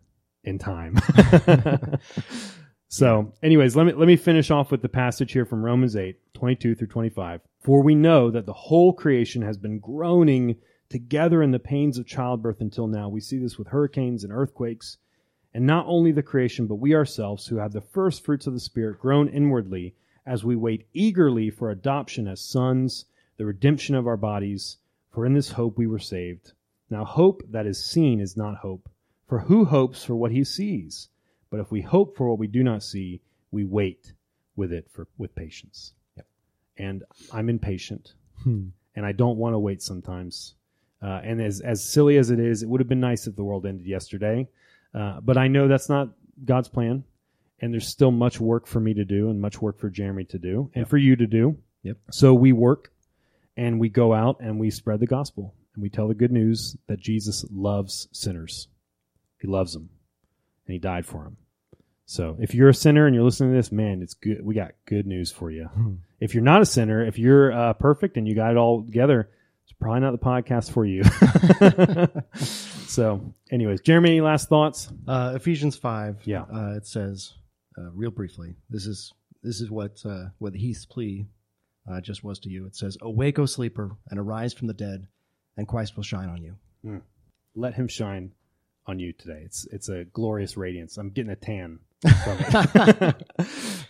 [0.45, 0.97] in time.
[2.89, 6.17] so, anyways, let me let me finish off with the passage here from Romans 8,
[6.35, 7.41] 22 through 25.
[7.61, 10.57] For we know that the whole creation has been groaning
[10.89, 13.09] together in the pains of childbirth until now.
[13.09, 14.99] We see this with hurricanes and earthquakes.
[15.53, 18.61] And not only the creation, but we ourselves, who have the first fruits of the
[18.61, 23.07] Spirit, groan inwardly as we wait eagerly for adoption as sons,
[23.37, 24.77] the redemption of our bodies.
[25.11, 26.53] For in this hope we were saved.
[26.91, 28.89] Now, hope that is seen is not hope.
[29.29, 31.09] For who hopes for what he sees?
[31.51, 33.21] But if we hope for what we do not see,
[33.53, 34.13] we wait
[34.57, 35.95] with it for with patience.
[36.17, 36.27] Yep.
[36.77, 38.69] And I'm impatient, Hmm.
[38.97, 40.55] and I don't want to wait sometimes.
[41.03, 43.45] Uh, and as as silly as it is, it would have been nice if the
[43.45, 44.49] world ended yesterday.
[44.93, 46.11] Uh, but I know that's not
[46.45, 47.05] God's plan,
[47.61, 50.39] and there's still much work for me to do, and much work for Jeremy to
[50.39, 50.89] do, and Yep.
[50.89, 51.57] for you to do.
[51.85, 51.99] Yep.
[52.11, 52.93] So we work,
[53.57, 56.77] and we go out and we spread the gospel, and we tell the good news
[56.89, 58.69] that Jesus loves sinners.
[59.41, 59.91] He loves them,
[60.67, 61.37] and He died for them.
[62.07, 64.45] So if you're a sinner and you're listening to this, man, it's good.
[64.45, 65.67] We got good news for you.
[65.67, 65.95] Hmm.
[66.19, 69.31] If you're not a sinner, if you're uh, perfect and you got it all together,
[69.65, 71.05] it's probably not the podcast for you.
[72.89, 74.93] so, anyways, Jeremy, any last thoughts?
[75.07, 76.19] Uh, Ephesians five.
[76.25, 76.43] Yeah.
[76.53, 77.35] Uh, it says,
[77.79, 79.13] uh, real briefly, this is
[79.45, 81.27] this is what uh, what Heath's plea
[81.89, 82.67] uh, just was to you.
[82.67, 85.07] It says, "Awake, O sleeper, and arise from the dead,
[85.61, 86.99] and Christ will shine on you." Hmm.
[87.55, 88.33] Let him shine
[88.87, 89.43] on you today.
[89.45, 90.97] It's it's a glorious radiance.
[90.97, 91.81] I'm getting a tan
[92.25, 93.27] from it.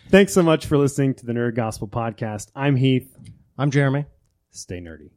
[0.09, 2.51] Thanks so much for listening to the Nerd Gospel Podcast.
[2.55, 3.15] I'm Heath.
[3.57, 4.05] I'm Jeremy.
[4.51, 5.11] Stay nerdy.